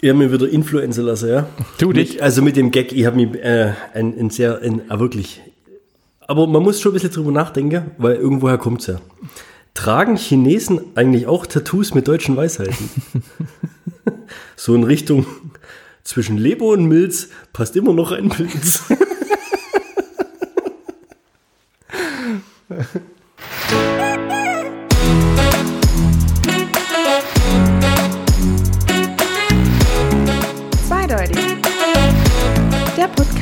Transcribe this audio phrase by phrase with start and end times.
[0.00, 1.48] Ich habe mir wieder Influencer lassen, ja.
[1.78, 2.14] Du dich?
[2.14, 5.40] Mit, also mit dem Gag, ich habe mir äh, ein, ein sehr, ein, äh, wirklich.
[6.20, 9.00] Aber man muss schon ein bisschen drüber nachdenken, weil irgendwoher kommt es ja.
[9.72, 12.90] Tragen Chinesen eigentlich auch Tattoos mit deutschen Weisheiten?
[14.56, 15.26] so in Richtung
[16.02, 18.82] zwischen Lebo und Milz passt immer noch ein Pilz.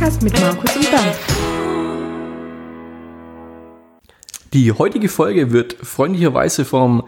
[0.05, 1.13] Podcast mit Markus und Dan.
[4.53, 7.05] Die heutige Folge wird freundlicherweise vom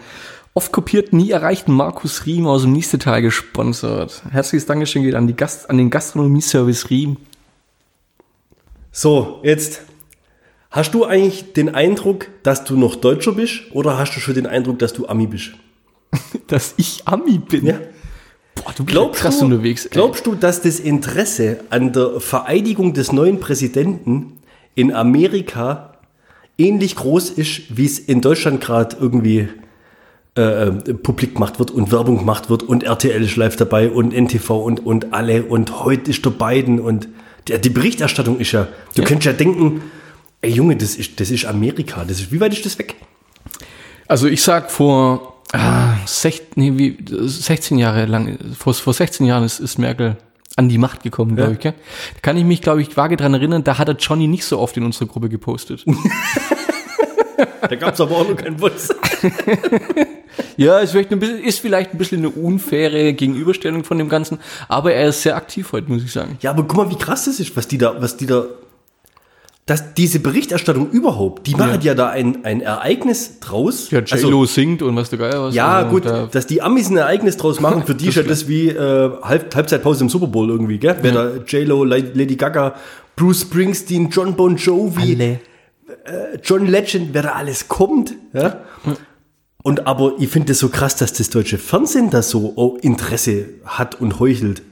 [0.54, 4.23] oft kopierten, nie erreichten Markus Riem aus dem Niestetal gesponsert.
[4.30, 7.18] Herzliches Dankeschön geht an, die Gast, an den Gastronomieservice Riem.
[8.92, 9.82] So, jetzt.
[10.70, 14.46] Hast du eigentlich den Eindruck, dass du noch Deutscher bist oder hast du schon den
[14.46, 15.51] Eindruck, dass du Ami bist?
[16.46, 17.66] Dass ich Ami bin?
[17.66, 17.78] Ja.
[18.66, 19.88] Boah, du Glaubst krass du, unterwegs.
[19.90, 24.40] Glaubst du, dass das Interesse an der Vereidigung des neuen Präsidenten
[24.74, 25.92] in Amerika
[26.58, 29.48] ähnlich groß ist, wie es in Deutschland gerade irgendwie
[30.36, 34.12] äh, äh, publik gemacht wird und Werbung gemacht wird und RTL ist live dabei und
[34.12, 37.08] NTV und, und alle und heute ist der Biden und
[37.46, 39.08] der, die Berichterstattung ist ja, du Ja.
[39.08, 39.82] könntest ja denken,
[40.40, 42.96] ey Junge, das ist, das ist Amerika, das ist, wie weit ist das weg?
[44.08, 49.44] Also ich sag vor ah, sech, nee, wie, 16 Jahre lang, vor, vor 16 Jahren
[49.44, 50.16] ist, ist Merkel
[50.56, 51.56] an die Macht gekommen, glaube Ja.
[51.56, 51.60] ich.
[51.60, 51.74] Gell?
[52.14, 54.58] Da kann ich mich, glaube ich, vage dran erinnern, da hat er Johnny nicht so
[54.58, 55.84] oft in unsere Gruppe gepostet.
[57.68, 58.88] Da gab es aber auch noch keinen Bus.
[60.56, 64.38] ja, ist vielleicht, ein bisschen, ist vielleicht ein bisschen eine unfaire Gegenüberstellung von dem Ganzen,
[64.69, 66.38] aber er ist sehr aktiv heute, muss ich sagen.
[66.41, 68.44] Ja, aber guck mal, wie krass das ist, was die da, was die da,
[69.66, 73.91] dass diese Berichterstattung überhaupt, die machen ja, da ein, ein Ereignis draus.
[73.91, 75.47] Ja, J-Lo singt und was der Geil was.
[75.47, 78.14] Also ja, also, gut, da- dass die Amis ein Ereignis draus machen, für die ist
[78.14, 80.97] ja das wie äh, Halb Halbzeitpause im Super Bowl irgendwie, gell?
[81.03, 82.76] Wenn da J-Lo, Lady Gaga,
[83.16, 85.38] Bruce Springsteen, John Bon Jovi, äh,
[86.44, 88.60] John Legend, wer da alles kommt, ja?
[89.64, 93.46] Und aber ich finde es so krass, dass das deutsche Fernsehen da so oh, Interesse
[93.64, 94.62] hat und heuchelt.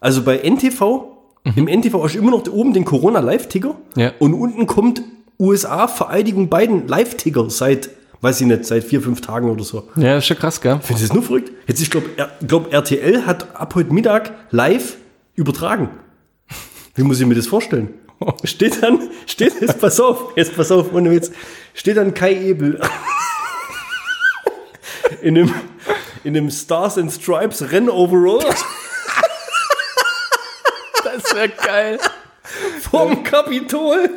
[0.00, 1.04] Also bei NTV,
[1.44, 4.12] im NTV hast du immer noch oben den Corona-Live-Ticker Ja.
[4.18, 5.02] und unten kommt
[5.38, 9.88] USA Vereidigung Biden Live-Ticker seit, weiß ich nicht, seit vier, fünf Tagen oder so.
[9.96, 10.78] Ja, ist schon krass, gell?
[10.82, 11.50] Findest du das nur verrückt?
[11.66, 12.08] Jetzt, ich glaube,
[12.46, 14.96] glaub, RTL hat ab heute Mittag live
[15.34, 15.90] übertragen.
[16.94, 17.94] Wie muss ich mir das vorstellen?
[18.44, 21.32] Steht dann, steht, jetzt pass auf, jetzt pass auf, ohne Witz,
[21.74, 22.80] steht dann Kai Ebel
[25.22, 25.52] in einem,
[26.22, 28.44] in einem Stars and Stripes Rennoverall
[31.32, 31.98] Das wäre geil.
[32.80, 34.10] vorm Kapitol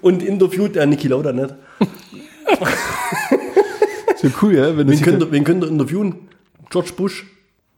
[0.00, 1.54] und interviewt der Niki Lauda nicht.
[4.16, 4.74] So cool, ja?
[4.74, 6.28] Wenn Wen könnt, ihr, wen könnt ihr interviewen?
[6.70, 7.26] George Bush?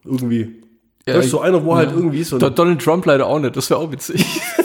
[0.04, 0.62] Irgendwie.
[1.04, 1.96] Ja, das ist so einer, wo halt ja.
[1.96, 2.38] irgendwie so.
[2.38, 4.24] Do- Donald Trump leider auch nicht, das wäre auch witzig.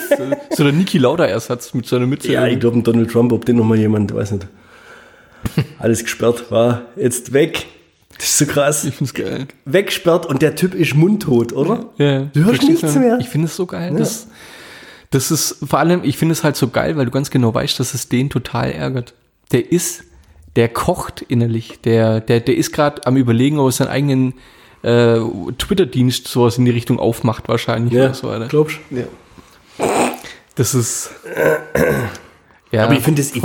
[0.10, 0.24] so,
[0.56, 2.32] so der Niki Lauda-Ersatz mit seiner Mütze.
[2.34, 4.48] Ja, ich glaube, Donald Trump, ob den nochmal jemand, weiß nicht.
[5.80, 7.66] Alles gesperrt war, jetzt weg.
[8.22, 8.86] Das ist so krass.
[8.86, 9.48] ich find's geil.
[9.66, 11.90] Weggesperrt und der Typ ist mundtot, oder?
[11.98, 13.18] Ja, Du hörst nichts mehr.
[13.20, 13.96] Ich finde es so geil.
[13.98, 14.28] Das,
[15.10, 17.80] das ist vor allem, ich finde es halt so geil, weil du ganz genau weißt,
[17.80, 19.16] dass es den total ärgert.
[19.52, 20.04] Der ist,
[20.56, 21.82] der kocht innerlich.
[21.82, 24.34] Der, der, der ist gerade am überlegen, ob er seinen eigenen
[24.84, 25.18] äh,
[25.58, 28.48] Twitter-Dienst sowas in die Richtung aufmacht wahrscheinlich oder so weiter.
[28.50, 28.78] glaubst?
[28.92, 29.06] Ja.
[30.54, 31.10] Das ist
[32.72, 33.42] ja, Aber ich finde es ich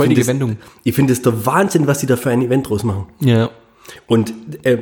[0.95, 3.07] finde es der Wahnsinn, was die da für ein Event draus machen.
[3.21, 3.49] Ja.
[4.07, 4.33] Und
[4.63, 4.77] äh,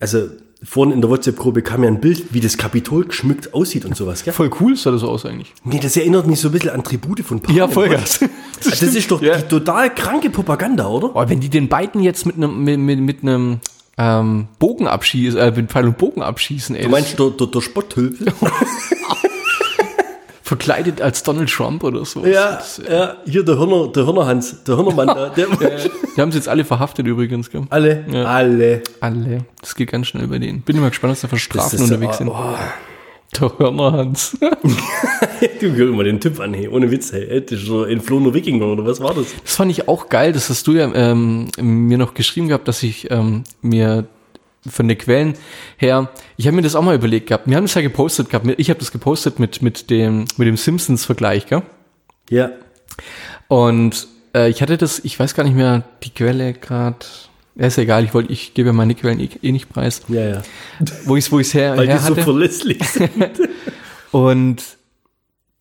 [0.00, 0.28] also
[0.62, 4.24] vorhin in der WhatsApp-Gruppe kam ja ein Bild, wie das Kapitol geschmückt aussieht und sowas.
[4.24, 4.32] Gell?
[4.32, 5.52] Voll cool sah das aus eigentlich.
[5.64, 7.56] Nee, das erinnert mich so ein bisschen an Tribute von Panem.
[7.58, 8.20] Ja, Vollgas.
[8.62, 9.36] Das, das ist doch Ja.
[9.36, 11.08] die total kranke Propaganda, oder?
[11.10, 13.58] Boah, wenn die den beiden jetzt mit einem mit, mit, mit einem
[13.98, 17.60] ähm, Bogen abschießen, äh, mit Pfeil und Bogen abschießen, ey, Du meinst der, der, der
[17.60, 18.24] Spotthülpe?
[20.44, 22.24] verkleidet als Donald Trump oder so.
[22.24, 25.46] ja, Das, ja, hier der Hörner, der Hörnerhans, der Hörnermann da, der,
[26.16, 27.62] Die haben sie jetzt alle verhaftet übrigens, gell?
[27.70, 28.24] alle, Ja.
[28.24, 28.82] alle.
[29.00, 29.38] Alle.
[29.60, 30.60] Das geht ganz schnell bei denen.
[30.60, 32.28] Bin mal gespannt, was da für Strafen ist so- unterwegs sind.
[32.28, 32.54] oh.
[33.40, 34.36] Der Hörnerhans.
[35.60, 38.32] Du hör mal den Typ an, hey, ohne Witz, hey, das ist so ein entflohener
[38.32, 39.26] Wikinger, oder was war das?
[39.42, 40.32] Das fand ich auch geil.
[40.32, 44.04] Das hast du ja ähm, mir noch geschrieben gehabt, dass ich ähm, mir
[44.68, 45.34] von den Quellen
[45.76, 47.48] her, ich habe mir das auch mal überlegt gehabt.
[47.48, 48.46] Wir haben das ja gepostet gehabt.
[48.58, 51.62] Ich habe das gepostet mit, mit dem, mit dem Simpsons-Vergleich, gell?
[52.30, 52.50] Ja,
[53.48, 56.96] Und äh, ich hatte das, ich weiß gar nicht mehr, die Quelle gerade.
[57.56, 60.02] Ja, ist egal, ich wollte, ich gebe ja meine Quellen eh, eh nicht preis.
[60.08, 60.42] ja, ja.
[61.04, 62.22] Wo ich es wo ich's her, Weil die her so hatte.
[62.22, 63.12] verlässlich sind.
[64.10, 64.62] Und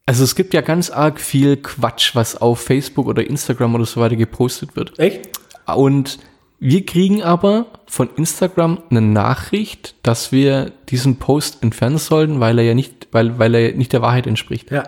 [0.05, 4.01] also es gibt ja ganz arg viel Quatsch, was auf Facebook oder Instagram oder so
[4.01, 4.97] weiter gepostet wird.
[4.99, 5.29] Echt?
[5.67, 6.19] Und
[6.65, 12.63] Wir kriegen aber von Instagram eine Nachricht, dass wir diesen Post entfernen sollten, weil er
[12.63, 14.71] ja nicht, weil, weil er nicht der Wahrheit entspricht.
[14.71, 14.83] Ja.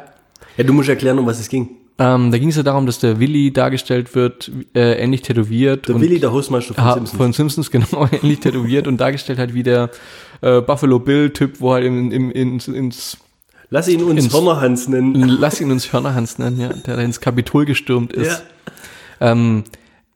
[0.55, 1.69] Ja, du musst erklären, um was es ging.
[1.99, 5.89] Ähm, da ging es ja darum, dass der Willi dargestellt wird, äh, ähnlich tätowiert.
[5.89, 7.11] Der und- Willi, der Hostmeister von Simpsons.
[7.17, 9.89] Von Simpsons, genau, ähnlich tätowiert und dargestellt halt wie der
[10.41, 13.17] äh, Buffalo Bill-Typ, wo halt im, im, ins, ins,
[13.69, 15.13] Lass ihn uns ins- Hörnerhans nennen.
[15.41, 18.43] lass ihn uns Hörnerhans nennen, ja, der da ins Kapitol gestürmt ist,
[19.19, 19.31] Ja.
[19.31, 19.65] ähm,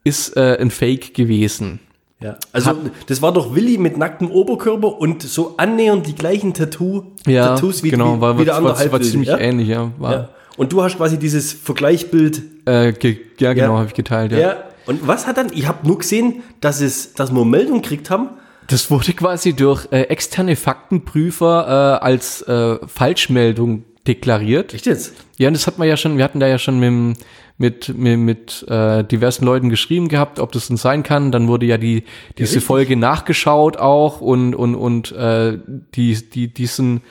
[0.04, 1.80] ist äh, ein Fake gewesen.
[2.22, 2.38] Ja.
[2.52, 2.76] Also,
[3.08, 7.82] das war doch Willi mit nacktem Oberkörper und so annähernd die gleichen Tattoo, Ja, Tattoos
[7.82, 9.38] wie, genau, war, wie der andere war, war ziemlich ja?
[9.38, 9.92] ähnlich, ja.
[9.98, 10.30] War, Ja.
[10.58, 12.42] Und du hast quasi dieses Vergleichbild.
[12.66, 13.78] Äh, ge, ja, genau, Ja.
[13.78, 14.40] habe ich geteilt, Ja.
[14.40, 14.56] ja.
[14.86, 18.30] Und was hat dann, ich habe nur gesehen, dass es, dass wir Meldung gekriegt haben.
[18.68, 24.74] Das wurde quasi durch äh, externe Faktenprüfer äh, als äh, Falschmeldung deklariert.
[24.74, 25.14] Echt jetzt?
[25.38, 27.18] Ja, und das hat man ja schon, wir hatten da ja schon mit,
[27.60, 31.32] mit, mit, mit äh, diversen Leuten geschrieben gehabt, ob das denn sein kann.
[31.32, 32.06] Dann wurde ja die
[32.38, 32.64] diese richtig.
[32.64, 35.60] Folge nachgeschaut auch und und und äh,
[35.94, 37.02] die die diesen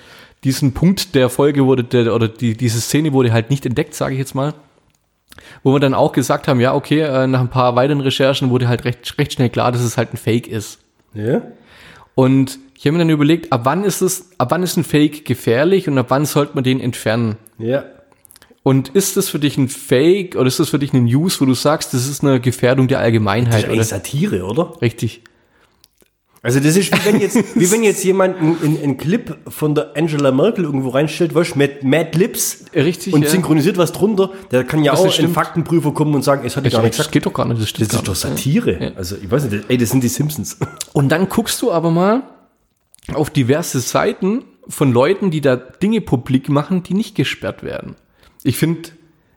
[0.42, 4.14] diesen Punkt der Folge wurde der, oder die diese Szene wurde halt nicht entdeckt, sage
[4.14, 4.54] ich jetzt mal.
[5.62, 8.68] Wo wir dann auch gesagt haben, ja okay, äh, nach ein paar weiteren Recherchen wurde
[8.68, 10.80] halt recht recht schnell klar, dass es halt ein Fake ist.
[11.12, 11.42] Ja.
[12.14, 15.26] Und ich habe mir dann überlegt, ab wann ist es, ab wann ist ein Fake
[15.26, 17.36] gefährlich und ab wann sollte man den entfernen?
[17.58, 17.84] Ja.
[18.68, 21.46] Und ist das für dich ein Fake oder ist das für dich eine News, wo
[21.46, 23.70] du sagst, das ist eine Gefährdung der Das ist Allgemeinheit?
[23.70, 23.82] Oder?
[23.82, 24.74] Satire, oder?
[24.82, 25.22] Richtig.
[26.42, 29.96] Also das ist wie wenn jetzt, wie wenn jetzt jemand einen, einen, Clip von der
[29.96, 33.30] Angela Merkel irgendwo reinstellt, du, mit Mad Lips Richtig, und ja.
[33.30, 35.32] synchronisiert was drunter, der kann ja Das auch ein stimmt.
[35.32, 37.12] Faktenprüfer kommen und sagen, es hat gar Das, nichts das gesagt.
[37.14, 37.62] geht doch gar nicht.
[37.62, 38.44] Das, stimmt Das ist gar doch nicht.
[38.44, 38.92] Satire.
[38.96, 40.58] Also ich weiß nicht, ey, das sind die Simpsons.
[40.92, 42.22] Und dann guckst du aber mal
[43.14, 47.96] auf diverse Seiten von Leuten, die da Dinge publik machen, die nicht gesperrt werden.
[48.44, 48.90] Ich finde,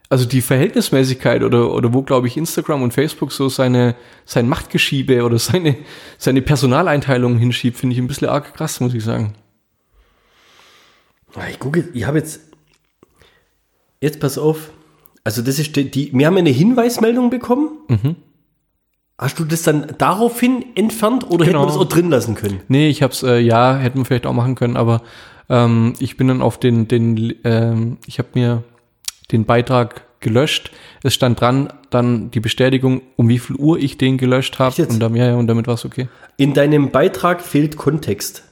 [0.10, 3.96] also die Verhältnismäßigkeit oder, oder wo, glaube ich, Instagram und Facebook so seine,
[4.26, 5.76] sein Machtgeschiebe oder seine,
[6.18, 9.34] seine Personaleinteilung hinschiebt, finde ich ein bisschen arg krass, muss ich sagen.
[11.36, 12.42] Ah, Ich gucke, ich habe jetzt,
[14.02, 14.72] jetzt pass auf,
[15.24, 17.70] also das ist die, wir haben eine Hinweismeldung bekommen.
[17.88, 18.16] Mhm.
[19.18, 21.62] Hast du das dann daraufhin entfernt oder hätten Genau.
[21.64, 22.62] wir das auch drin lassen können?
[22.68, 25.04] Nee, ich hab's, äh, ja, hätten wir vielleicht auch machen können, aber
[25.48, 28.64] ähm, ich bin dann auf den, den ähm, ich habe mir
[29.32, 30.72] den Beitrag gelöscht.
[31.04, 34.86] Es stand dran, dann die Bestätigung, um wie viel Uhr ich den gelöscht habe.
[34.86, 36.08] Und, dann, ja, ja, und damit war's okay.
[36.38, 38.44] In deinem Beitrag fehlt Kontext.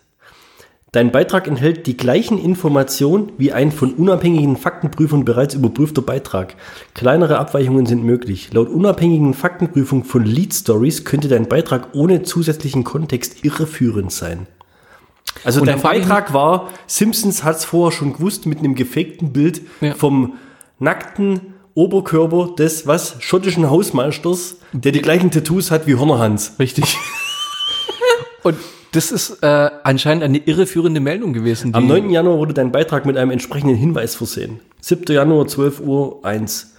[0.92, 6.56] Dein Beitrag enthält die gleichen Informationen wie ein von unabhängigen Faktenprüfern bereits überprüfter Beitrag.
[6.96, 8.50] Kleinere Abweichungen sind möglich.
[8.54, 14.48] Laut unabhängigen Faktenprüfung von Lead Stories könnte dein Beitrag ohne zusätzlichen Kontext irreführend sein.
[15.44, 19.62] Also Und dein Beitrag war, Simpsons hat es vorher schon gewusst, mit einem gefakten Bild
[19.82, 19.94] Ja.
[19.94, 20.34] vom
[20.80, 26.54] nackten Oberkörper des was schottischen Hausmeisters, der die gleichen Tattoos hat wie Hornerhans.
[26.60, 26.98] Richtig.
[28.44, 28.56] und
[28.92, 31.74] das ist äh, anscheinend eine irreführende Meldung gewesen.
[31.76, 32.10] Am die- 9.
[32.10, 34.60] Januar wurde dein Beitrag mit einem entsprechenden Hinweis versehen.
[34.82, 35.14] 7.
[35.14, 36.74] Januar, 12 Uhr 1.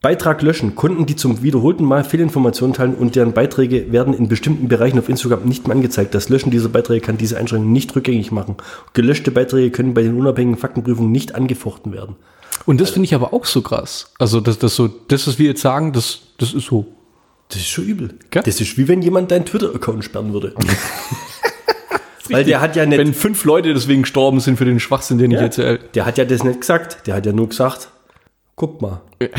[0.00, 0.74] Beitrag löschen.
[0.74, 5.08] Kunden, die zum wiederholten Mal Fehlinformationen teilen und deren Beiträge werden in bestimmten Bereichen auf
[5.08, 6.14] Instagram nicht mehr angezeigt.
[6.14, 8.56] Das Löschen dieser Beiträge kann diese Einschränkung nicht rückgängig machen.
[8.92, 12.16] Gelöschte Beiträge können bei den unabhängigen Faktenprüfungen nicht angefochten werden.
[12.66, 14.12] Und das finde ich aber auch so krass.
[14.18, 16.86] Also, das, das so, das, was wir jetzt sagen, das, das ist so.
[17.48, 18.18] Das ist schon übel.
[18.30, 18.42] Gell?
[18.42, 20.54] Das ist wie wenn jemand deinen Twitter-Account sperren würde.
[22.30, 25.30] Weil der hat ja nicht, Wenn fünf Leute deswegen gestorben sind für den Schwachsinn, den
[25.30, 25.78] ich ja, erzähle.
[25.94, 27.06] der hat ja das nicht gesagt.
[27.06, 27.90] Der hat ja nur gesagt,
[28.56, 29.02] guck mal.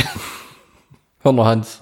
[1.24, 1.82] Hörner Hans.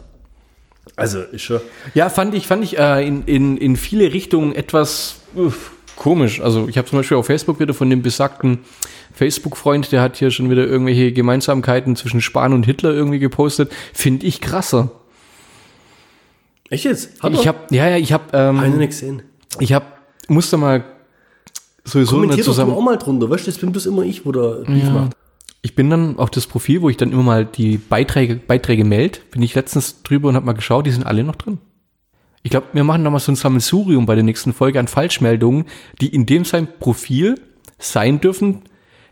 [0.95, 1.59] Also ist schon.
[1.93, 6.39] Ja, fand ich, fand ich äh, in, in, in viele Richtungen etwas uff, komisch.
[6.39, 8.59] Also ich habe zum Beispiel auf Facebook wieder von dem besagten
[9.13, 13.71] Facebook-Freund, der hat hier schon wieder irgendwelche Gemeinsamkeiten zwischen Spahn und Hitler irgendwie gepostet.
[13.93, 14.91] Finde ich krasser.
[16.69, 17.21] Echt jetzt?
[17.21, 19.21] Hat Ich habe, ja, ja, ich habe, ähm, Hab ich noch nicht gesehen.
[19.59, 19.85] ich habe,
[20.27, 20.83] musste mal
[21.83, 22.73] sowieso eine Kommentiert doch du zusammen.
[22.73, 25.13] auch mal drunter, weißt du, das bin bloß immer ich, wo der Beef macht.
[25.61, 29.19] Ich bin dann auf das Profil, wo ich dann immer mal die Beiträge, Beiträge melde,
[29.31, 31.59] bin ich letztens drüber und habe mal geschaut, die sind alle noch drin.
[32.41, 35.65] Ich glaube, wir machen noch mal so ein Sammelsurium bei der nächsten Folge an Falschmeldungen,
[36.01, 37.39] die in dem sein Profil
[37.79, 38.63] sein dürfen.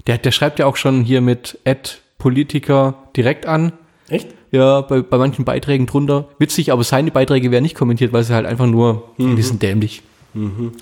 [0.07, 3.73] Der, der schreibt ja auch schon hier mit Ad Politiker direkt an.
[4.09, 4.27] Echt?
[4.51, 6.27] Ja, bei, bei manchen Beiträgen drunter.
[6.37, 10.01] Witzig, aber seine Beiträge werden nicht kommentiert, weil sie halt einfach nur, die sind dämlich.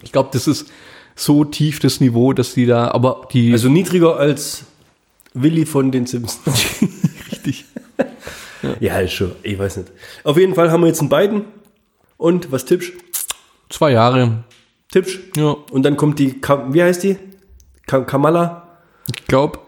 [0.03, 0.71] Ich glaube, das ist
[1.15, 4.65] so tief das Niveau, dass die da, aber die, Also niedriger als
[5.33, 6.59] Willi von den Simpsons.
[7.31, 7.65] richtig.
[8.79, 9.31] ja, ist schon.
[9.43, 9.91] Ich weiß nicht.
[10.23, 11.45] Auf jeden Fall haben wir jetzt einen beiden.
[12.17, 12.91] Und was tippst?
[13.69, 14.43] Zwei Jahre.
[14.91, 15.19] Tippst?
[15.37, 16.35] Ja, Und dann kommt die,
[16.69, 17.17] wie heißt die?
[17.85, 18.68] Ka Kamala?
[19.15, 19.59] Ich glaube,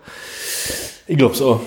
[1.08, 1.62] Ich glaub's auch.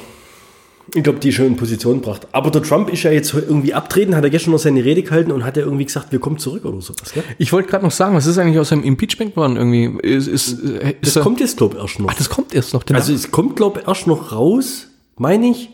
[0.94, 2.26] Ich glaube, die schon in Position gebracht.
[2.32, 5.32] Aber der Trump ist ja jetzt irgendwie abtreten, hat er gestern noch seine Rede gehalten
[5.32, 7.12] und hat ja irgendwie gesagt, wir kommen zurück oder sowas.
[7.14, 7.24] Gell?
[7.38, 10.06] Ich wollte gerade noch sagen, was ist eigentlich aus seinem Impeachment geworden irgendwie?
[10.06, 12.08] Ist, ist, ist Das er- kommt jetzt, glaube ich, erst noch.
[12.10, 12.82] Ach, das kommt erst noch.
[12.84, 13.00] danach.
[13.00, 15.70] Also es kommt, glaube ich, erst noch raus, meine ich,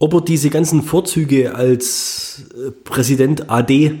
[0.00, 3.94] ob er diese ganzen Vorzüge als äh, Präsident AD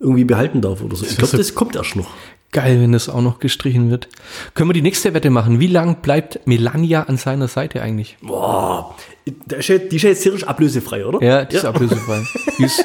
[0.00, 1.04] irgendwie behalten darf oder so.
[1.06, 2.08] Ich glaube, so- das kommt erst noch.
[2.54, 4.08] Geil, wenn das auch noch gestrichen wird.
[4.54, 5.58] Können wir die nächste Wette machen?
[5.58, 8.16] Wie lang bleibt Melania an seiner Seite eigentlich?
[8.22, 8.94] Boah,
[9.26, 9.32] ja,
[9.78, 11.20] die ist ja jetzt tierisch ablösefrei, oder?
[11.20, 12.22] Ja, die ist ablösefrei.
[12.58, 12.84] Die ist,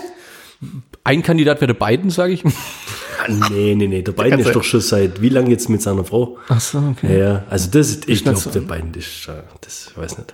[1.03, 2.43] ein Kandidat wäre der Biden, sage ich.
[2.45, 4.01] Ah, nee, nee, nee.
[4.01, 6.39] Der Biden ist doch schon seit wie lange jetzt mit seiner Frau?
[6.47, 7.19] Ach so, okay.
[7.19, 7.43] Ja, ja.
[7.49, 8.49] Also das ist, ich glaube, so.
[8.49, 10.33] der Biden ist, äh, das weiß nicht.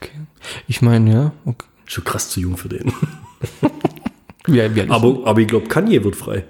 [0.00, 0.20] okay.
[0.68, 1.32] Ich meine, ja.
[1.44, 1.66] Okay.
[1.84, 2.92] Schon krass zu jung für den.
[4.46, 6.44] Wie, wie Aber, aber ich glaube, Kanye wird frei.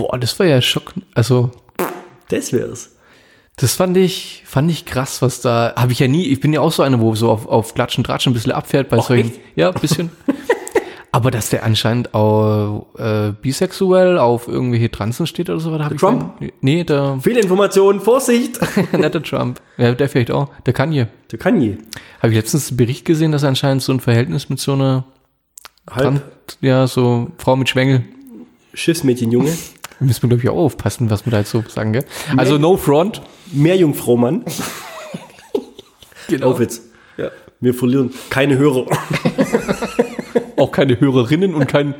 [0.00, 0.92] Boah, das war ja Schock.
[1.14, 1.50] Also,
[2.28, 2.90] Das wär's.
[3.56, 6.60] das fand ich, fand ich krass, was da, habe ich ja nie, ich bin ja
[6.60, 9.40] auch so einer, wo so auf, auf Klatschen, Tratschen ein bisschen abfährt bei solchen, echt?
[9.56, 10.10] ja, ein bisschen.
[11.12, 15.96] Aber dass der anscheinend auch äh, bisexuell auf irgendwelche Transen steht oder so, da habe
[15.96, 16.38] ich Trump?
[16.38, 18.60] keinen- Nee, der, Fehlinformation, Vorsicht!
[18.92, 19.60] nicht der Trump.
[19.76, 20.50] Ja, der vielleicht auch.
[20.66, 21.08] Der Kanye.
[21.32, 21.78] Der Kanye.
[22.22, 25.04] Habe ich letztens einen Bericht gesehen, dass er anscheinend so ein Verhältnis mit so einer,
[25.90, 26.20] Halb Tran-
[26.60, 28.04] ja, so Frau mit Schwengel.
[28.74, 29.52] Schiffsmädchenjunge.
[30.06, 32.04] Müssen wir, glaube ich, auch aufpassen, was wir da jetzt so sagen, gell?
[32.36, 33.22] Also, no front.
[33.52, 34.44] Meerjungfrau Mann.
[36.28, 36.52] Genau.
[36.52, 36.82] Auf jetzt.
[37.60, 38.86] Wir verlieren keine Hörer.
[40.56, 41.94] Auch keine Hörerinnen und kein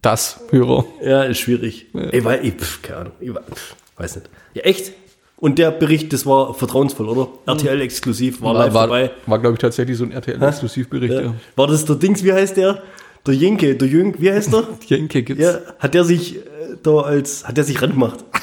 [0.00, 0.84] das Hörer.
[1.02, 1.86] Ja, ist schwierig.
[1.94, 3.12] Ey, weil, ich, pf, keine Ahnung.
[3.20, 4.30] Ich, pf, weiß nicht.
[4.54, 4.92] Ja, echt?
[5.36, 7.28] Und der Bericht, das war vertrauensvoll, oder?
[7.46, 9.10] RTL exklusiv, war, live war, dabei.
[9.26, 11.14] war glaube ich, tatsächlich so ein RTL-Exklusivbericht.
[11.14, 11.20] Ja.
[11.22, 11.34] Ja.
[11.56, 12.82] War das der Dings, wie heißt der?
[13.26, 14.68] Der Jenke, der Jünk, wie heißt der?
[14.86, 15.42] Jenke gibt's.
[15.42, 16.38] ja, hat der sich
[16.82, 18.24] da als, hat der sich rangemacht?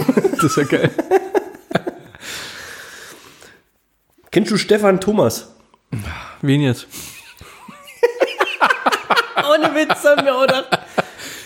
[0.42, 0.90] Das ist ja geil.
[4.32, 5.54] Kennst du Stefan Thomas?
[6.42, 6.88] Wen jetzt?
[9.38, 10.80] Ohne Witz, haben wir auch gedacht.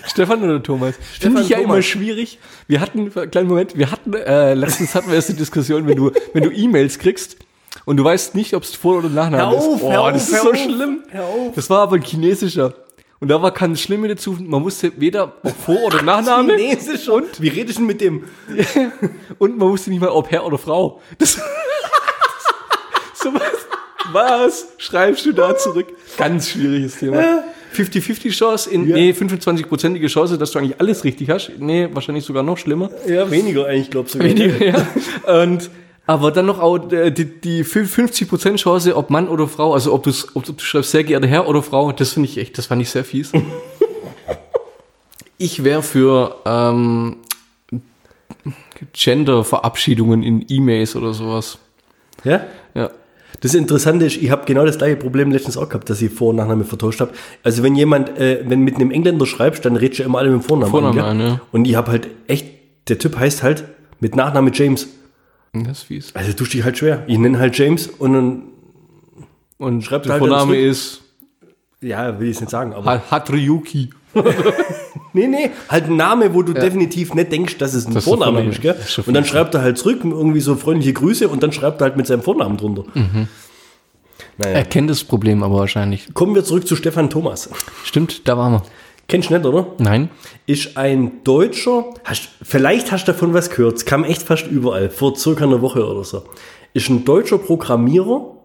[0.08, 0.96] Stefan oder Thomas?
[1.14, 1.74] Stefan Finde ich ja Thomas.
[1.74, 2.40] immer schwierig.
[2.68, 6.12] Wir hatten, kleinen Moment, wir hatten, äh, letztens hatten wir erst die Diskussion, wenn du,
[6.34, 7.38] wenn du E-Mails kriegst
[7.86, 9.66] und du weißt nicht, ob es Vor- oder Nachname Hör ist.
[9.66, 11.04] auf, oh, hör das auf, ist hör so auf, schlimm.
[11.10, 11.56] hör auf.
[11.56, 12.74] Das war aber ein chinesischer.
[13.20, 17.42] Und da war kein Schlimme dazu, man wusste weder ob Vor- oder Nachname Chinesisch und?
[17.42, 18.24] Wie redest du denn mit dem?
[19.40, 21.02] und man wusste nicht mal, ob Herr oder Frau.
[21.18, 21.34] Das,
[23.16, 23.42] so was,
[24.12, 25.88] was schreibst du da zurück?
[26.18, 27.44] Ganz schwieriges Thema.
[27.74, 28.96] 50-50 Chance, in, Ja.
[28.96, 31.52] nee, 25-prozentige Chance, dass du eigentlich alles richtig hast.
[31.58, 32.90] Nee, wahrscheinlich sogar noch schlimmer.
[33.08, 34.20] Ja, weniger eigentlich, glaubst du.
[34.20, 34.36] sogar.
[34.36, 34.88] Weniger, ja.
[35.44, 35.70] Und,
[36.08, 40.08] aber dann noch auch äh, die, die 50% Chance, ob Mann oder Frau, also ob,
[40.36, 42.90] ob du schreibst sehr geehrter Herr oder Frau, das finde ich echt, das fand ich
[42.90, 43.32] sehr fies.
[45.38, 47.18] ich wäre für ähm,
[48.94, 51.58] Gender-Verabschiedungen in E-Mails oder sowas.
[52.24, 52.46] Ja?
[52.74, 52.92] Ja.
[53.42, 56.30] Das Interessante ist, ich habe genau das gleiche Problem letztens auch gehabt, dass ich Vor-
[56.30, 57.12] und Nachname vertauscht habe.
[57.44, 60.42] Also wenn jemand, äh, wenn mit einem Engländer schreibst, dann redest du immer alle mit
[60.42, 61.42] dem Vornamen, Vornamen an, ja.
[61.52, 62.48] Und ich habe halt echt,
[62.88, 63.66] der Typ heißt halt
[64.00, 64.88] mit Nachname James.
[65.64, 66.12] Das ist fies.
[66.16, 67.04] Also tust dich halt schwer.
[67.08, 68.42] Ich nenne halt James und dann,
[69.58, 71.02] Und Schreibt der halt Vorname ist
[71.82, 72.86] ja, will ich es nicht sagen, aber.
[72.86, 73.90] Ha- Hatriyuki.
[75.14, 78.34] Nee, nee, halt ein Name, wo du definitiv nicht denkst, dass es ein Das Vorname
[78.34, 78.52] Vorname.
[78.52, 78.74] ist, gell?
[78.78, 81.80] Das ist Und dann schreibt er halt zurück, irgendwie so freundliche Grüße und dann schreibt
[81.80, 82.84] er halt mit seinem Vornamen drunter.
[84.38, 84.52] Naja.
[84.58, 86.14] Er kennt das Problem aber wahrscheinlich.
[86.14, 87.50] Kommen wir zurück zu Stefan Thomas.
[87.86, 88.64] Stimmt, da waren wir.
[89.08, 89.68] Kennst du nicht, oder?
[89.78, 90.10] Nein?
[90.48, 94.90] ist ein Deutscher, hast, vielleicht hast du davon was gehört, es kam echt fast überall,
[94.90, 96.24] vor circa einer Woche oder so.
[96.74, 98.36] Ist ein deutscher Programmierer,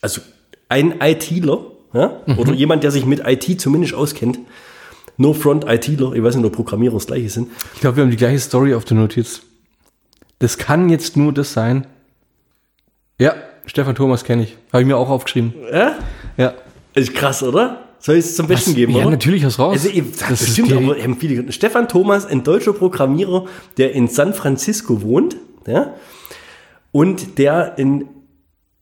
[0.00, 0.20] also
[0.68, 2.20] ein ITler, ja?
[2.36, 4.38] oder jemand, der sich mit IT zumindest auskennt.
[5.16, 7.50] No Front ITler, ich weiß nicht, ob Programmierer das gleiche sind.
[7.74, 9.42] Ich glaube, wir haben die gleiche Story auf der Notiz.
[10.38, 11.86] Das kann jetzt nur das sein.
[13.18, 13.34] Ja,
[13.66, 14.56] Stefan Thomas kenne ich.
[14.72, 15.52] Habe ich mir auch aufgeschrieben.
[15.70, 15.98] Ja?
[16.38, 16.54] Ja.
[16.94, 17.89] Ist krass, oder?
[18.00, 19.10] Soll ich es zum Besten geben, ja, oder?
[19.10, 19.72] natürlich du raus.
[19.72, 23.44] Also, ich, das bestimmt, aber haben viele, Stefan Thomas, ein deutscher Programmierer,
[23.76, 25.94] der in San Francisco wohnt, ja,
[26.92, 28.08] und der ein,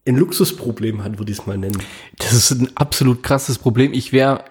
[0.07, 1.83] ein Luxusproblem hat, würde ich es mal nennen.
[2.19, 3.93] Das ist ein absolut krasses Problem.
[3.93, 4.45] Ich wäre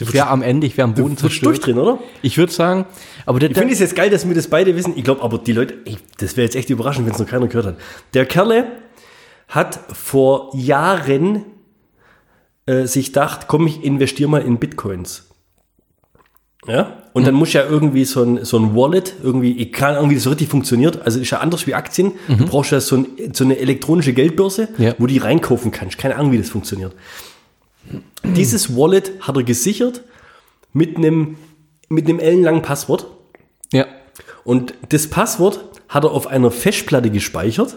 [0.00, 1.56] wär am Ende, ich wäre am Boden Würdest zerstört.
[1.56, 1.98] durchdrehen, oder?
[2.22, 2.86] Ich würde sagen,
[3.26, 4.94] aber der, Ich finde es jetzt geil, dass wir das beide wissen.
[4.96, 7.46] Ich glaube, aber die Leute, ey, das wäre jetzt echt überraschend, wenn es noch keiner
[7.46, 7.76] gehört hat.
[8.14, 8.66] Der Kerle
[9.48, 11.44] hat vor Jahren
[12.66, 15.28] äh, sich gedacht, komm, ich investiere mal in Bitcoins.
[16.66, 17.02] Ja?
[17.12, 20.24] Und dann muss ja irgendwie so ein, so ein Wallet, irgendwie, ich kann irgendwie, das
[20.24, 21.02] so richtig funktioniert.
[21.02, 22.12] Also ist ja anders wie Aktien.
[22.26, 24.94] Du brauchst ja so, ein, so eine elektronische Geldbörse, Ja.
[24.98, 25.98] wo du die reinkaufen kannst.
[25.98, 26.92] Keine Ahnung, wie das funktioniert.
[28.24, 30.02] Dieses Wallet hat er gesichert
[30.72, 31.36] mit einem,
[31.88, 33.06] mit einem ellenlangen Passwort.
[33.72, 33.86] ja,
[34.44, 37.76] Und das Passwort hat er auf einer Festplatte gespeichert,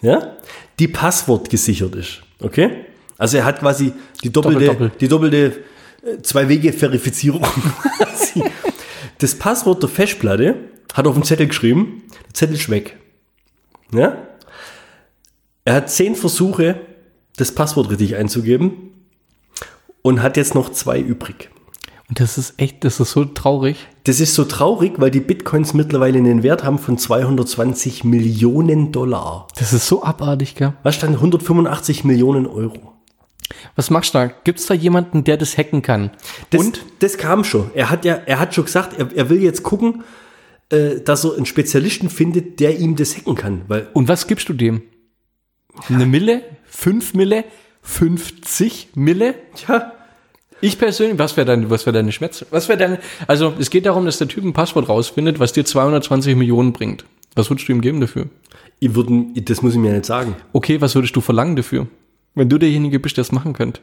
[0.00, 0.36] ja,
[0.78, 2.22] die Passwort gesichert ist.
[2.40, 2.86] Okay?
[3.18, 3.92] Also er hat quasi
[4.22, 4.98] die doppelte, Doppel, doppel.
[5.00, 5.64] die doppelte
[6.02, 7.46] äh, Zwei-Wege-Verifizierung.
[9.18, 10.56] das Passwort der Festplatte
[10.94, 12.96] hat auf dem Zettel geschrieben, der Zettel ist weg.
[13.92, 14.16] Ja?
[15.64, 16.80] Er hat zehn Versuche,
[17.36, 18.92] das Passwort richtig einzugeben
[20.02, 21.50] und hat jetzt noch zwei übrig.
[22.08, 23.76] Und das ist echt, das ist so traurig.
[24.04, 29.48] Das ist so traurig, weil die Bitcoins mittlerweile einen Wert haben von 220 Millionen Dollar.
[29.58, 30.74] Das ist so abartig, gell?
[30.84, 32.95] Was stand 185 Millionen Euro?
[33.76, 34.26] Was machst du da?
[34.26, 36.10] Gibt es da jemanden, der das hacken kann?
[36.50, 36.84] Das, Und?
[36.98, 37.70] das kam schon.
[37.74, 40.04] Er hat ja, er hat schon gesagt, er, er will jetzt gucken,
[40.70, 43.62] äh, dass er einen Spezialisten findet, der ihm das hacken kann.
[43.68, 44.82] Weil Und was gibst du dem?
[45.88, 46.42] Eine Mille?
[46.64, 47.44] Fünf Mille?
[47.82, 49.34] 50 Mille?
[49.68, 49.92] ja,
[50.60, 52.44] Ich persönlich, was wäre deine, was wäre deine Schmerz?
[52.50, 55.64] Was wäre deine, also es geht darum, dass der Typ ein Passwort rausfindet, was dir
[55.64, 57.04] 220 Millionen bringt.
[57.36, 58.26] Was würdest du ihm geben dafür?
[58.78, 60.34] ich würden, das muss ich mir nicht sagen.
[60.52, 61.86] Okay, was würdest du verlangen dafür?
[62.36, 63.80] Wenn du derjenige bist, der es machen könnte.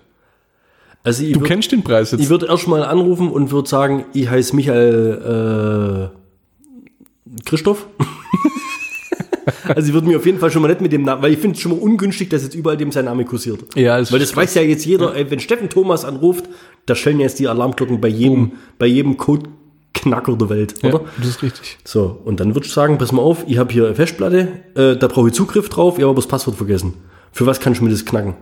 [1.03, 2.22] Also Du würd- kennst den Preis jetzt.
[2.22, 7.88] Ich würde erst mal anrufen und würde sagen, ich heiße Michael äh, Christoph.
[9.67, 11.39] also ich würde mir auf jeden Fall schon mal nicht mit dem Namen, weil ich
[11.39, 13.65] finde es schon mal ungünstig, dass jetzt überall dem sein Name kursiert.
[13.75, 16.45] Ja, das weil das weiß ja jetzt jeder, ey, wenn Steffen Thomas anruft,
[16.86, 21.05] da stellen jetzt die Alarmglocken bei jedem, bei jedem Codeknacker der Welt, ja, oder?
[21.17, 21.79] das ist richtig.
[21.83, 24.95] So, und dann würde ich sagen, pass mal auf, ich habe hier eine Festplatte, äh,
[24.95, 26.93] da brauche ich Zugriff drauf, ich habe aber das Passwort vergessen.
[27.33, 28.35] Für was kann ich mir das knacken?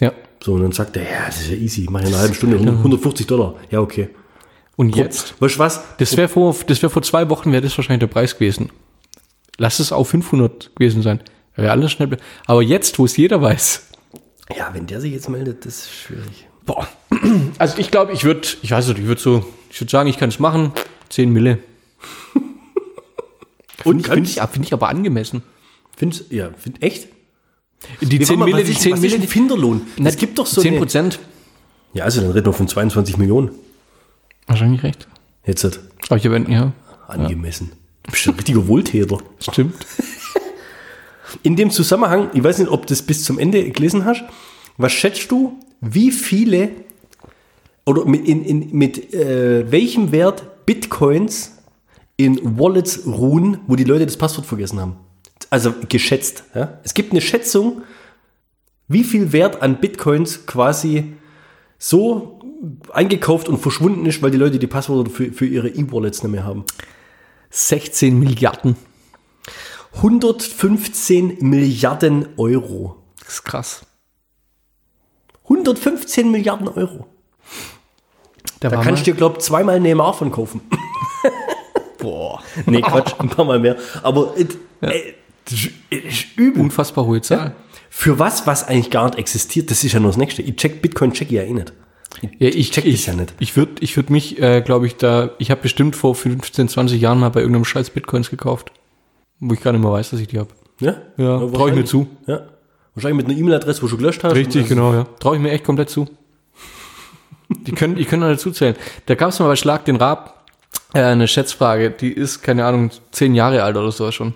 [0.00, 0.12] Ja.
[0.44, 2.34] So, und dann sagt er, ja, das ist ja easy, mach ich in einer halben
[2.34, 3.54] Stunde 100 150 Dollar.
[3.70, 4.10] Ja, okay.
[4.76, 5.40] Und jetzt?
[5.40, 5.80] Weißt du was?
[5.96, 8.70] Das wäre vor, das wäre vor zwei Wochen, wäre das wahrscheinlich der Preis gewesen.
[9.56, 11.20] Lass es auf 500 gewesen sein.
[11.54, 12.08] Wäre alles schnell.
[12.08, 13.86] be- Aber jetzt, wo es jeder weiß.
[14.54, 16.46] Ja, wenn der sich jetzt meldet, das ist schwierig.
[16.66, 16.86] Boah.
[17.58, 20.18] Also ich glaube, ich würde, ich weiß nicht, ich würde so, ich würde sagen, ich
[20.18, 20.72] kann es machen.
[21.08, 21.58] 10 Mille.
[23.84, 25.42] Und Finde ich, finde ich aber angemessen.
[25.96, 27.08] Find's, ja, find, echt?
[28.00, 29.82] Die 10 Mille, die 10 Mille, Finderlohn?
[30.02, 31.18] Es gibt doch so 10 eine, Prozent.
[31.92, 33.50] Ja, also dann reden wir von 22 Millionen.
[34.46, 35.06] Wahrscheinlich recht.
[35.44, 36.72] Jetzt hat Aber ich habe, ja,
[37.08, 37.72] angemessen.
[38.02, 39.18] Du bist ein richtiger Wohltäter.
[39.40, 39.74] stimmt.
[41.42, 44.24] In dem Zusammenhang, ich weiß nicht, ob du das bis zum Ende gelesen hast,
[44.76, 46.70] was schätzt du, wie viele
[47.84, 51.52] oder mit, in, in, mit äh, welchem Wert Bitcoins
[52.16, 54.96] in Wallets ruhen, wo die Leute das Passwort vergessen haben?
[55.50, 56.44] Also geschätzt.
[56.54, 56.78] Ja?
[56.82, 57.82] Es gibt eine Schätzung,
[58.88, 61.14] wie viel Wert an Bitcoins quasi
[61.78, 62.40] so
[62.92, 66.44] eingekauft und verschwunden ist, weil die Leute die Passwörter für, für ihre E-Wallets nicht mehr
[66.44, 66.64] haben.
[67.50, 68.76] 16 Milliarden.
[69.96, 72.96] 115 Milliarden Euro.
[73.24, 73.86] Das ist krass.
[75.44, 77.06] 115 Milliarden Euro.
[78.60, 80.60] Da, Da kannst du dir, glaub zweimal Neymar von kaufen.
[81.98, 83.76] boah, Nee, Quatsch, ein paar Mal mehr.
[84.02, 84.46] Aber äh,
[84.80, 85.14] das ist, äh,
[85.46, 86.62] das ist übel.
[86.62, 87.54] unfassbar hohe Zahl.
[87.88, 90.42] Für was, was eigentlich gar nicht existiert, das ist ja nur das Nächste.
[90.42, 91.72] Ich check Bitcoin, check ich ja eh nicht.
[92.38, 93.34] Ja, ich check ich, das ja nicht.
[93.38, 97.00] Ich würde ich würd mich, äh, glaube ich, da, ich habe bestimmt vor 15, 20
[97.00, 98.70] Jahren mal bei irgendeinem Scheiß Bitcoins gekauft.
[99.40, 100.50] Wo ich gar nicht mehr weiß, dass ich die habe.
[100.80, 102.06] Ja, Ja, trau ich mir zu.
[102.26, 102.42] Ja.
[102.94, 104.34] Wahrscheinlich mit einer E-Mail-Adresse, wo du gelöscht hast.
[104.34, 105.04] Richtig, genau, ja.
[105.20, 106.08] Traue ich mir echt komplett zu.
[107.48, 108.74] Die können, die können alle zuzählen.
[109.06, 110.46] Da gab es mal bei Schlag den Rab
[110.94, 114.34] äh, eine Schätzfrage, die ist, keine Ahnung, zehn Jahre alt oder so schon.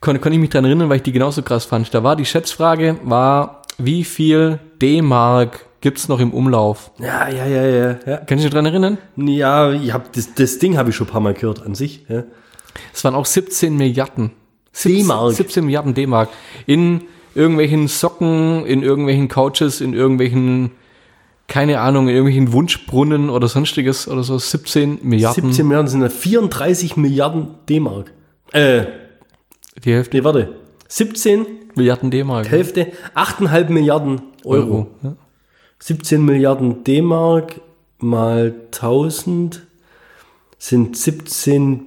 [0.00, 1.92] Kon, konnte ich mich daran erinnern, weil ich die genauso krass fand.
[1.92, 6.90] Da war die Schätzfrage, war, wie viel D-Mark gibt's noch im Umlauf?
[6.98, 7.98] Ja, ja, ja, ja.
[8.06, 8.98] Ja, Kannst du dich daran erinnern?
[9.16, 12.06] ja ich hab, das, das Ding habe ich schon ein paar Mal gehört an sich.
[12.08, 12.24] Ja.
[12.94, 14.32] Es waren auch 17 Milliarden.
[14.72, 15.34] 17 D-Mark.
[15.34, 16.30] 17 Milliarden D-Mark.
[16.64, 17.02] In
[17.34, 20.70] irgendwelchen Socken, in irgendwelchen Couches, in irgendwelchen,
[21.46, 24.38] keine Ahnung, in irgendwelchen Wunschbrunnen oder sonstiges oder so.
[24.38, 25.44] 17 Milliarden.
[25.44, 28.12] 17 Milliarden sind das 34 Milliarden D-Mark.
[28.52, 28.84] Äh,
[29.84, 30.16] Die Hälfte.
[30.16, 30.54] nee, warte.
[30.88, 32.50] 17 Milliarden D-Mark.
[32.50, 34.88] Hälfte, 8,5 Milliarden Euro.
[35.02, 35.16] Ja.
[35.78, 37.60] 17 Milliarden D-Mark
[37.98, 39.66] mal 1000
[40.58, 41.86] sind 17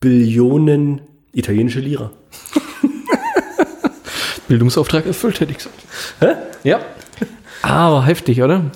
[0.00, 1.00] Billionen
[1.32, 2.10] italienische Lira.
[4.48, 5.82] Bildungsauftrag erfüllt, hätte ich gesagt.
[6.20, 6.34] Hä?
[6.64, 6.80] Ja.
[7.62, 8.70] Aber heftig, oder?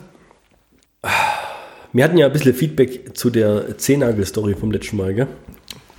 [1.92, 5.28] Wir hatten ja ein bisschen Feedback zu der Zehennagel-Story vom letzten Mal, gell?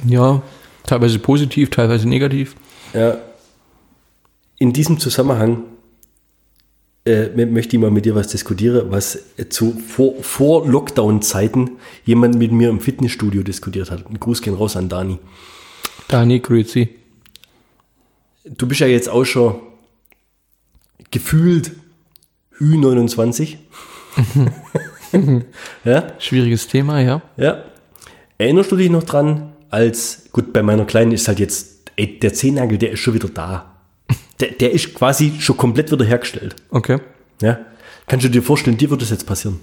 [0.08, 0.42] Ja,
[0.86, 2.56] teilweise positiv, teilweise negativ.
[2.94, 3.18] Ja.
[4.58, 5.64] In diesem Zusammenhang
[7.06, 11.72] äh, möchte ich mal mit dir was diskutieren, was zu vor, vor Lockdown-Zeiten
[12.06, 14.06] jemand mit mir im Fitnessstudio diskutiert hat.
[14.10, 15.20] Ein Gruß gehen raus an Dani.
[16.08, 16.90] Dani Grüezi.
[18.44, 19.56] Du bist ja jetzt auch schon
[21.12, 21.72] gefühlt
[22.60, 23.58] Ü29.
[25.86, 27.22] ja, Schwieriges Thema, ja.
[27.38, 27.64] ja.
[28.38, 32.34] Erinnerst du dich noch dran, als, gut, bei meiner Kleinen ist halt jetzt, ey, der
[32.34, 33.76] Zehennagel, der ist schon wieder da.
[34.40, 36.56] Der, der ist quasi schon komplett wieder hergestellt.
[36.70, 37.00] Okay.
[37.42, 37.60] Ja?
[38.08, 39.60] Kannst du dir vorstellen, dir wird das jetzt passieren?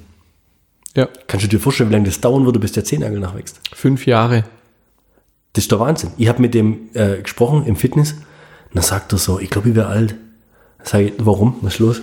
[0.95, 1.09] Ja.
[1.27, 3.61] Kannst du dir vorstellen, wie lange das dauern würde, bis der Zehennagel nachwächst?
[3.75, 4.45] Fünf Jahre.
[5.53, 6.11] Das ist der Wahnsinn.
[6.19, 8.13] Ich habe mit dem äh, gesprochen im Fitness.
[8.13, 10.15] Und dann sagt er so, ich glaube, ich wäre alt.
[10.79, 11.57] Dann sag ich, warum?
[11.63, 12.01] Was ist los?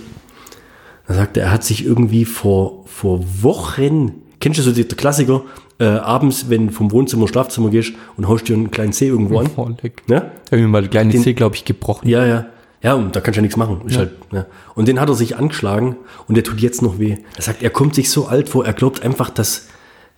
[1.06, 4.96] Dann sagt er, er hat sich irgendwie vor, vor Wochen, kennst du so die, der
[4.96, 5.42] Klassiker,
[5.78, 9.08] äh, abends, wenn du vom Wohnzimmer ins Schlafzimmer gehst und haust dir einen kleinen Zeh
[9.08, 9.50] irgendwo an.
[9.56, 10.02] Oh, leck.
[10.08, 10.20] Ne?
[10.20, 12.08] Da habe ich mir mal Den- Zeh, glaube ich, gebrochen.
[12.08, 12.46] Ja, ja.
[12.82, 13.80] Ja, und da kannst du ja nichts machen.
[13.86, 14.44] Ist halt, ja.
[14.74, 15.96] Und den hat er sich angeschlagen
[16.28, 17.16] und der tut jetzt noch weh.
[17.34, 19.68] Er sagt, er kommt sich so alt vor, er glaubt einfach, dass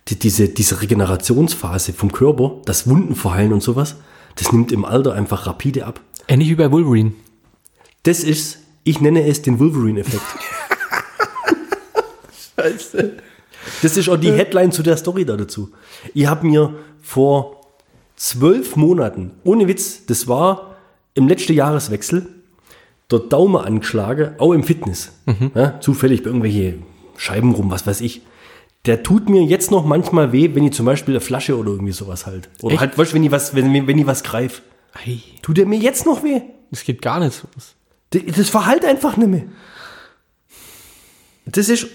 [0.09, 3.95] die, diese, diese Regenerationsphase vom Körper, das Wunden verheilen und sowas,
[4.35, 6.01] das nimmt im Alter einfach rapide ab.
[6.27, 7.13] Ähnlich wie bei Wolverine.
[8.03, 10.21] Das ist, ich nenne es den Wolverine-Effekt.
[13.81, 15.71] Das ist auch die Headline zu der Story da dazu.
[16.13, 17.61] Ich habe mir vor
[18.15, 20.75] zwölf Monaten, ohne Witz, das war
[21.13, 22.27] im letzten Jahreswechsel,
[23.11, 25.11] der Daumen angeschlagen, auch im Fitness.
[25.55, 26.75] Ja, zufällig bei irgendwelche
[27.17, 28.21] Scheiben rum, was weiß ich.
[28.85, 31.91] Der tut mir jetzt noch manchmal weh, wenn ich zum Beispiel eine Flasche oder irgendwie
[31.91, 32.49] sowas halt.
[32.61, 32.81] Oder Echt?
[32.81, 34.61] halt, weißt, du, wenn ich was, wenn, wenn ich was greife.
[34.93, 36.41] Ei, Tut der mir jetzt noch weh?
[36.71, 37.47] das geht gar nicht so.
[38.13, 39.43] D- Das verhalt einfach nicht mehr.
[41.45, 41.87] Das ist,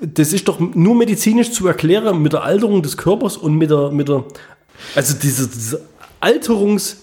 [0.00, 3.90] das ist doch nur medizinisch zu erklären mit der Alterung des Körpers und mit der,
[3.90, 4.24] mit der
[4.94, 5.78] also dieser, dieser
[6.20, 6.98] Alterungs,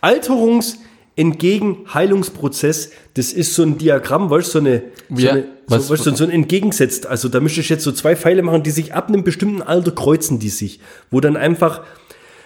[0.00, 0.78] Alterungs
[1.16, 5.86] entgegen Heilungsprozess, das ist so ein Diagramm, weißt du, so eine, so, Ja, eine was-
[5.88, 7.06] so, weißt so ein entgegensetzt.
[7.06, 9.92] Also da müsste ich jetzt so zwei Pfeile machen, die sich ab einem bestimmten Alter
[9.92, 11.82] kreuzen, die sich, wo dann einfach,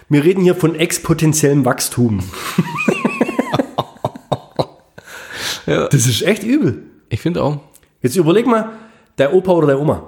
[0.07, 2.23] wir reden hier von exponentiellem Wachstum.
[5.67, 5.87] Ja.
[5.87, 6.83] Das ist echt übel.
[7.09, 7.59] Ich finde auch.
[8.01, 8.69] Jetzt überleg mal,
[9.17, 10.03] der Opa oder der Oma,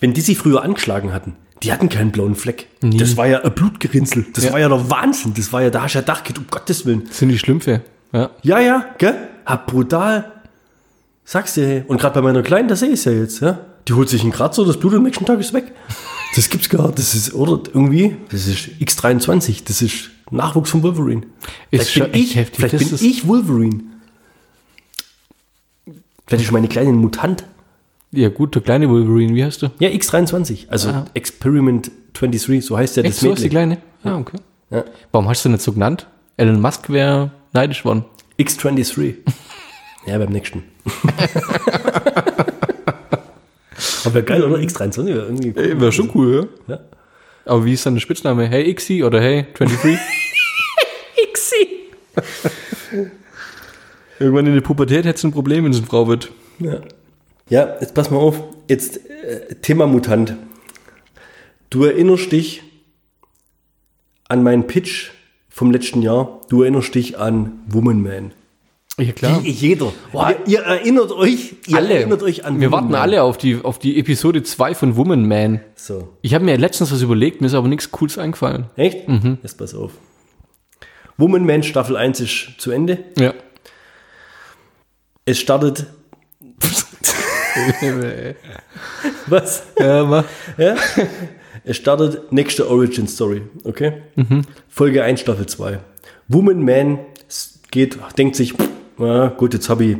[0.00, 2.68] wenn die sich früher angeschlagen hatten, die hatten keinen blauen Fleck.
[2.82, 4.26] Das war ja ein Blutgerinnsel.
[4.32, 4.52] Das Ja.
[4.52, 5.34] war ja der Wahnsinn.
[5.34, 7.04] Das war ja, da hast du ja gedacht, um Gottes Willen.
[7.08, 7.82] Das sind die Schlümpfe.
[8.12, 8.30] Ja.
[8.42, 9.16] Ja, ja, gell?
[9.44, 10.32] Hab brutal.
[11.24, 11.84] Sagst du, hey.
[11.88, 13.58] Und gerade bei meiner Kleinen, da sehe ich es ja jetzt, ja.
[13.88, 15.72] Die holt sich einen Kratzer, das Blut am nächsten Tag ist weg.
[16.36, 16.98] Das gibt's gar nicht.
[16.98, 19.62] Das ist, oder irgendwie, das ist X23.
[19.64, 21.22] Das ist Nachwuchs von Wolverine.
[21.70, 22.56] Ist Vielleicht schon bin, echt ich, heftig.
[22.56, 23.80] vielleicht Das bin ich Wolverine.
[26.26, 27.44] Vielleicht ist meine Kleine ein Mutant.
[28.10, 29.70] Ja, gut, der kleine Wolverine, wie heißt du?
[29.80, 31.04] Ja, X23, also Ah.
[31.14, 33.50] Experiment 23, so heißt ja Echt, das so ist die Mädchen.
[33.50, 33.78] kleine?
[34.04, 34.38] Ja, okay.
[34.70, 34.84] Ja.
[35.12, 36.06] Warum hast du nicht so genannt?
[36.36, 38.04] Elon Musk wäre neidisch worden.
[38.38, 39.14] X23.
[40.06, 40.62] ja, beim nächsten.
[44.04, 44.56] Aber geil, oder?
[44.56, 45.80] X23 wäre irgendwie cool.
[45.80, 46.74] Wäre schon cool, ja.
[46.76, 46.80] Ja.
[47.44, 48.46] Aber wie ist dann der Spitzname?
[48.48, 49.98] Hey Xi oder Hey 23?
[51.34, 51.68] Xi.
[54.18, 56.30] Irgendwann in der Pubertät hättest du ein Problem, wenn es eine Frau wird.
[56.58, 56.80] Ja.
[57.48, 58.42] Ja, jetzt pass mal auf.
[58.68, 60.34] Jetzt äh, Thema Mutant.
[61.70, 62.62] Du erinnerst dich
[64.28, 65.10] an meinen Pitch
[65.48, 66.40] vom letzten Jahr.
[66.48, 68.32] Du erinnerst dich an Woman Man.
[68.98, 69.44] Ja, klar.
[69.44, 69.92] Wie jeder.
[70.12, 71.94] Ihr, ihr erinnert euch, ihr alle.
[71.94, 73.00] erinnert euch an Wir Woman warten Man.
[73.00, 75.60] alle auf die, auf die Episode 2 von Woman Man.
[75.76, 76.08] So.
[76.20, 78.66] Ich habe mir letztens was überlegt, mir ist aber nichts Cooles eingefallen.
[78.76, 79.08] Echt?
[79.08, 79.38] Mhm.
[79.42, 79.92] Jetzt pass auf.
[81.16, 83.04] Woman Man Staffel 1 ist zu Ende.
[83.18, 83.34] Ja.
[85.24, 85.86] Es startet.
[89.26, 89.62] Was?
[89.78, 90.24] ja, mach.
[90.56, 90.76] Ja?
[91.64, 94.02] Es startet nächste Origin Story, okay?
[94.68, 95.80] Folge 1, Staffel 2.
[96.28, 96.98] Woman Man
[97.70, 98.54] geht, denkt sich,
[98.96, 99.96] na gut, jetzt habe ich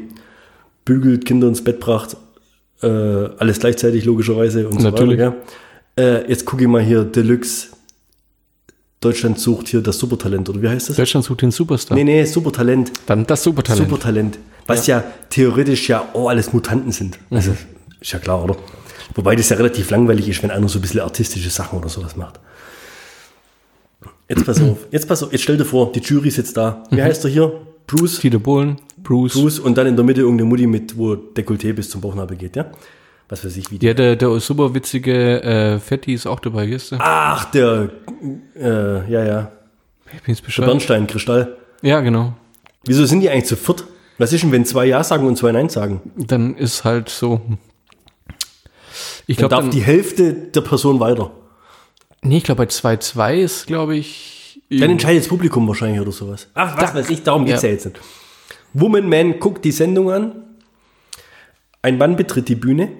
[0.84, 2.16] bügelt, Kinder ins Bett gebracht,
[2.82, 5.18] äh, alles gleichzeitig logischerweise und Natürlich.
[5.18, 5.36] so weiter.
[5.96, 6.02] Ja?
[6.02, 7.68] Äh, jetzt gucke ich mal hier Deluxe.
[9.00, 10.96] Deutschland sucht hier das Supertalent, oder wie heißt das?
[10.96, 11.96] Deutschland sucht den Superstar.
[11.96, 12.92] Nee, nee, Supertalent.
[13.06, 13.88] Dann das Supertalent.
[13.88, 14.38] Supertalent.
[14.66, 15.04] Was ja.
[15.30, 17.18] theoretisch ja auch alles Mutanten sind.
[17.30, 17.54] Also,
[18.00, 18.56] ist ja klar, oder?
[19.14, 22.16] Wobei das ja relativ langweilig ist, wenn einer so ein bisschen artistische Sachen oder sowas
[22.16, 22.40] macht.
[24.28, 26.84] Jetzt pass auf, jetzt pass auf, jetzt stell dir vor, die Jury ist jetzt da.
[26.90, 27.52] Wie heißt er hier?
[27.86, 29.32] Bruce, Dieter Bohlen, Bruce.
[29.32, 32.56] Bruce und dann in der Mitte irgendeine Mutti mit, wo Dekolleté bis zum Bauchnabel geht,
[32.56, 32.70] ja?
[33.28, 33.86] Was weiß ich, wie die.
[33.86, 36.96] Ja, der, der super witzige äh, Fetti ist auch dabei, du?
[36.98, 37.90] Ach, der,
[38.56, 39.52] äh, ja, ja,
[40.06, 40.66] Ich bin jetzt der Bescheid.
[40.66, 41.56] Bernstein, Kristall.
[41.82, 42.32] Ja, genau.
[42.84, 43.84] Wieso sind die eigentlich zu viert?
[44.16, 46.00] Was ist denn, wenn zwei Ja sagen und zwei Nein sagen?
[46.16, 47.40] Dann ist halt so.
[49.26, 51.30] Ich Dann glaube, darf dann, die Hälfte der Person weiter.
[52.22, 54.60] nee, ich glaube, bei 2-2 ist, glaube ich.
[54.70, 56.48] Dann entscheidet das Publikum wahrscheinlich oder sowas.
[56.54, 57.68] Ach, was weiß ich, darum geht's ja.
[57.68, 57.74] Ja.
[57.74, 58.00] jetzt nicht.
[58.72, 60.32] Woman Man guckt die Sendung an.
[61.82, 62.90] Ein Mann betritt die Bühne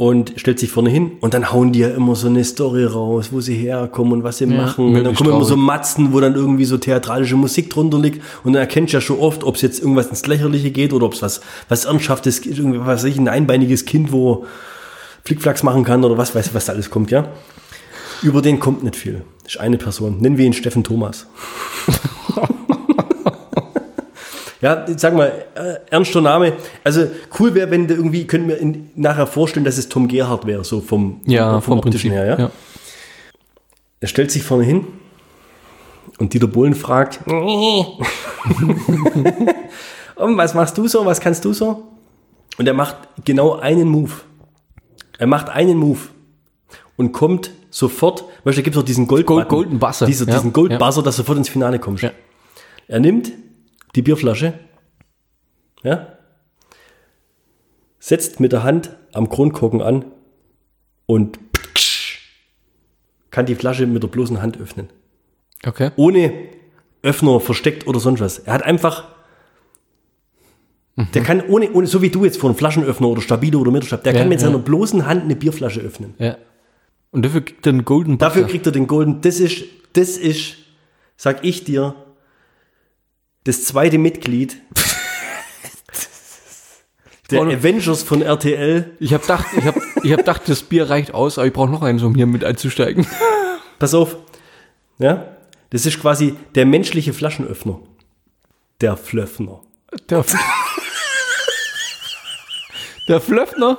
[0.00, 3.28] und stellt sich vorne hin und dann hauen die ja immer so eine Story raus,
[3.32, 4.96] wo sie herkommen und was sie machen.
[4.96, 5.56] Und dann kommen immer so.
[5.56, 9.18] Matzen, wo dann irgendwie so theatralische Musik drunter liegt und dann erkennst du ja schon
[9.18, 12.80] oft, ob es jetzt irgendwas ins Lächerliche geht oder ob es was, was Ernsthaftes, irgendwie,
[12.80, 14.46] was ich, ein einbeiniges Kind, wo
[15.24, 17.28] Flickflacks machen kann oder was weiß was da alles kommt, ja.
[18.22, 19.20] Über den kommt nicht viel.
[19.44, 20.16] Das ist eine Person.
[20.18, 21.26] Nennen wir ihn Steffen Thomas.
[24.60, 26.52] Ja, sag mal, äh, ernster Name.
[26.84, 27.06] Also
[27.38, 30.64] cool wäre, wenn du irgendwie, können wir in, nachher vorstellen, dass es Tom Gerhardt wäre,
[30.64, 32.26] so vom, Ja, vom, vom Prinzip her.
[32.26, 32.38] Ja?
[32.38, 32.50] ja.
[34.00, 34.86] Er stellt sich vorne hin
[36.18, 37.96] und Dieter Bohlen fragt, und
[40.36, 41.88] was machst du so, was kannst du so?
[42.58, 44.12] Und er macht genau einen Move.
[45.18, 46.00] Er macht einen Move
[46.96, 50.26] und kommt sofort, weißt du, da gibt es auch diesen Gold Gold- Golden Buzzer, Dieser,
[50.26, 50.78] ja, diesen Gold ja.
[50.78, 52.02] Buzzer, dass du sofort ins Finale kommst.
[52.02, 52.10] Ja.
[52.88, 53.32] Er nimmt
[53.94, 54.54] die Bierflasche,
[55.82, 56.18] ja,
[57.98, 60.04] setzt mit der Hand am Kronkorken an
[61.06, 61.38] und
[63.30, 64.88] kann die Flasche mit der bloßen Hand öffnen.
[65.64, 65.90] Okay.
[65.96, 66.32] Ohne
[67.02, 68.38] Öffner versteckt oder sonst was.
[68.40, 69.08] Er hat einfach.
[71.14, 74.04] Der kann ohne, ohne, so wie du jetzt vor einem Flaschenöffner oder Stabilo oder Mittelstab,
[74.04, 74.46] der Ja, kann mit ja.
[74.46, 76.14] seiner bloßen Hand eine Bierflasche öffnen.
[76.18, 76.36] Ja.
[77.10, 78.28] Und dafür kriegt er einen Golden Buzzer.
[78.28, 79.20] Dafür kriegt er den Golden.
[79.22, 80.56] Das ist, das ist,
[81.16, 81.94] sag ich dir,
[83.44, 84.56] das zweite Mitglied
[87.30, 88.96] der Avengers von RTL.
[88.98, 91.70] Ich habe gedacht, ich habe ich hab gedacht, das Bier reicht aus, aber ich brauche
[91.70, 93.06] noch eins, um hier mit einzusteigen.
[93.78, 94.16] Pass auf.
[94.98, 95.36] Ja?
[95.70, 97.78] Das ist quasi der menschliche Flaschenöffner.
[98.80, 99.60] Der Flöffner.
[100.08, 100.34] Der, F-
[103.08, 103.78] der Flöffner.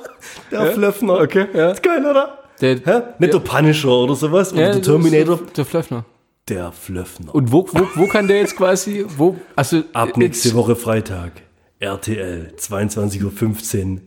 [0.50, 1.20] Der Flöffner.
[1.20, 1.70] Okay, ja.
[1.72, 2.38] Ist geil, oder?
[2.60, 3.02] Der, Hä?
[3.18, 4.52] Nicht der Punisher oder sowas.
[4.52, 5.40] Oder ja, der Terminator.
[5.56, 6.04] Der Flöffner.
[6.48, 7.34] Der Flöffner.
[7.34, 11.42] Und wo, wo, wo kann der jetzt quasi, wo, also, Ab nächste Woche Freitag.
[11.78, 14.00] RTL, 22.15 Uhr.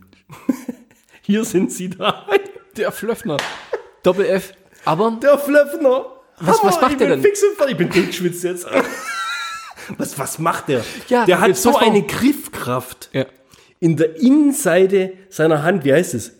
[1.22, 2.26] Hier sind sie da.
[2.78, 3.38] der Flöffner.
[4.04, 4.54] Doppel F.
[4.84, 6.06] Aber, Der Flöffner.
[6.40, 7.22] Was- was macht der denn?
[7.22, 7.70] Fix und.
[7.70, 8.68] Ich bin durchgeschwitzt jetzt.
[10.00, 10.84] Was, was macht der?
[11.10, 12.02] Ja, der hat so eine.
[12.02, 13.28] Griffkraft ja,
[13.80, 15.86] in der Innenseite seiner Hand.
[15.86, 16.32] Wie heißt es?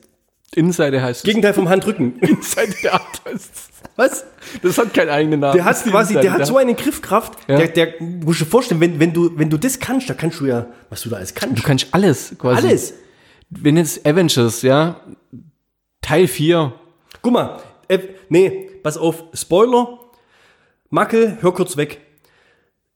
[0.56, 1.24] Innenseite heißt es.
[1.24, 2.18] Gegenteil vom Handrücken.
[2.22, 3.70] Innenseite der Hand heißt es.
[3.98, 4.26] Was?
[4.62, 5.54] Das hat keinen eigenen Namen.
[5.56, 7.58] Der hat quasi, der hat so eine Griffkraft, Ja.
[7.58, 10.40] der, der, musst du dir vorstellen, wenn, wenn du, wenn du das kannst, da kannst
[10.42, 11.58] du ja, was du da alles kannst.
[11.60, 12.68] Du kannst alles, quasi.
[12.68, 12.94] alles.
[13.50, 15.00] Wenn jetzt Avengers, ja,
[16.02, 16.74] Teil 4,
[17.22, 19.98] Guck mal, äh, nee, pass auf, Spoiler,
[20.90, 22.02] Mackel, hör kurz weg.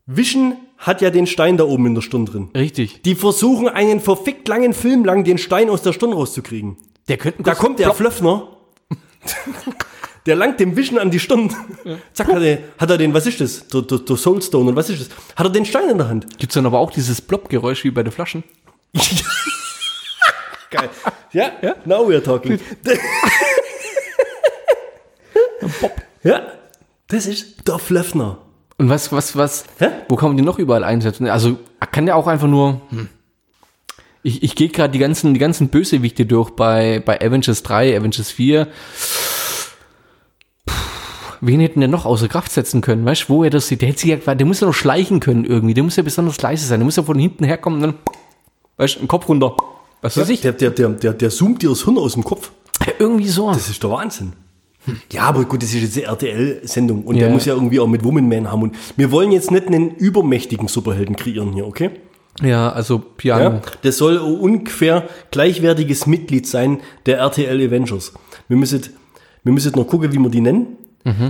[0.06, 2.50] Wischen hat ja den Stein da oben in der Stirn drin.
[2.56, 3.02] richtig.
[3.04, 6.78] Die versuchen einen verfickt langen Film lang den Stein aus der Stirn rauszukriegen.
[7.08, 8.48] Der könnte Da kommt der Flöffner,
[10.26, 11.56] der langt dem Wischen an die Stirn.
[12.14, 13.68] Zack, hat er, hat er den, was ist das?
[13.68, 15.10] Der, der, der Soulstone und was ist das?
[15.36, 16.38] Hat er den Stein in der Hand.
[16.38, 18.44] Gibt's dann aber auch dieses Blob-Geräusch wie bei den Flaschen?
[20.72, 20.90] Geil.
[21.32, 21.52] Ja,
[21.86, 22.60] now we're talking.
[26.24, 26.42] ja,
[27.08, 28.38] das ist der Flöffner.
[28.78, 29.90] Und was, was, was, Hä?
[30.08, 31.28] wo kann man die noch überall einsetzen?
[31.28, 31.58] Also,
[31.92, 33.10] kann der auch einfach nur, hm.
[34.24, 38.32] ich, ich gehe gerade die ganzen, die ganzen Bösewichte durch bei, bei Avengers 3, Avengers
[38.32, 38.68] 4.
[41.42, 43.06] Wen hätten der noch außer Kraft setzen können?
[43.06, 43.82] Weißt du, wo er das sieht?
[43.82, 45.74] Der hätte sich ja, der muss ja noch schleichen können irgendwie.
[45.74, 46.80] Der muss ja besonders leise sein.
[46.80, 48.00] Der muss ja von hinten herkommen und dann,
[48.78, 49.56] weißt du, den Kopf runter.
[50.02, 50.42] Was weiß ich?
[50.42, 52.52] Der, der, der, der, der zoomt dir das Hirn aus dem Kopf.
[53.00, 53.48] Irgendwie so.
[53.52, 54.34] Das ist der Wahnsinn.
[55.12, 57.34] Ja, aber gut, das ist jetzt eine RTL-Sendung und der Ja.
[57.34, 58.64] muss ja irgendwie auch mit Woman Man haben.
[58.64, 61.92] Und wir wollen jetzt nicht einen übermächtigen Superhelden kreieren hier, okay?
[62.42, 63.44] Ja, also Piano.
[63.44, 68.14] Ja, das soll ungefähr gleichwertiges Mitglied sein der RTL Avengers.
[68.48, 68.82] Wir müssen,
[69.44, 70.78] wir müssen noch gucken, wie wir die nennen.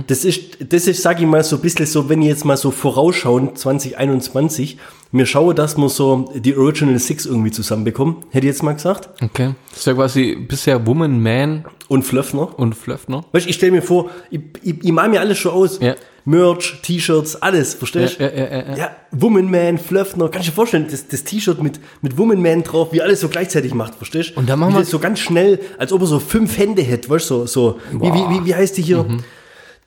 [0.08, 2.56] Das ist, das ist, sag ich mal, so ein bisschen so, wenn ich jetzt mal
[2.56, 4.76] so vorausschauen, 2021,
[5.12, 9.08] mir schaue, dass wir so die Original Six irgendwie zusammenbekommen, hätte ich jetzt mal gesagt.
[9.22, 9.54] Okay.
[9.70, 12.58] Das ist ja quasi bisher Woman, Man Und Flöffner.
[12.58, 13.24] und Flöffner.
[13.32, 15.78] Weißt du, ich stelle mir vor, ich, ich, ich mache mir alles schon aus.
[15.80, 15.94] Ja.
[16.26, 18.24] Merch, T-Shirts, alles, verstehst du?
[18.24, 18.76] Ja, ja, ja, ja.
[18.76, 22.62] Ja, Woman Man, Flöffner, kannst du dir vorstellen, das, das T-Shirt mit, mit Woman Man
[22.62, 24.40] drauf, wie alles so gleichzeitig macht, verstehst du?
[24.40, 27.08] Und dann machen wir- das so ganz schnell, als ob er so fünf Hände hätte,
[27.08, 29.02] weißt du, so, so wie, wie, wie, wie heißt die hier?
[29.04, 29.24] Mhm.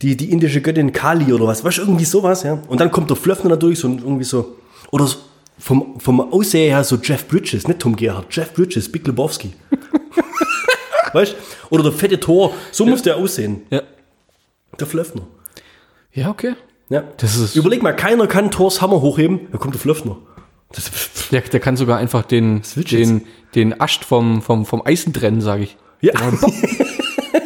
[0.04, 2.62] Die, die indische Göttin Kali oder was, weißt du, irgendwie sowas, ja.
[2.68, 4.58] Und dann kommt der Flöffner natürlich so irgendwie so,
[4.92, 5.18] oder so,
[5.58, 9.54] vom, vom Aussehen her so Jeff Bridges, nicht Tom Gerhardt, Jeff Bridges, Big Lebowski.
[11.14, 11.36] weißt du?
[11.76, 13.62] Oder der fette Thor, so muss der aussehen.
[13.70, 13.82] Ja.
[14.80, 15.22] Der Flöffner.
[16.12, 16.56] Ja, okay.
[16.90, 17.04] Ja.
[17.18, 20.18] Das ist- Überleg mal, keiner kann Thors Hammer hochheben, da kommt der Flöffner.
[20.74, 20.92] Das,
[21.32, 23.22] Der, der kann sogar einfach den, den,
[23.56, 25.78] den Ascht vom, vom, vom Eisen trennen, sage ich.
[26.02, 26.12] ja.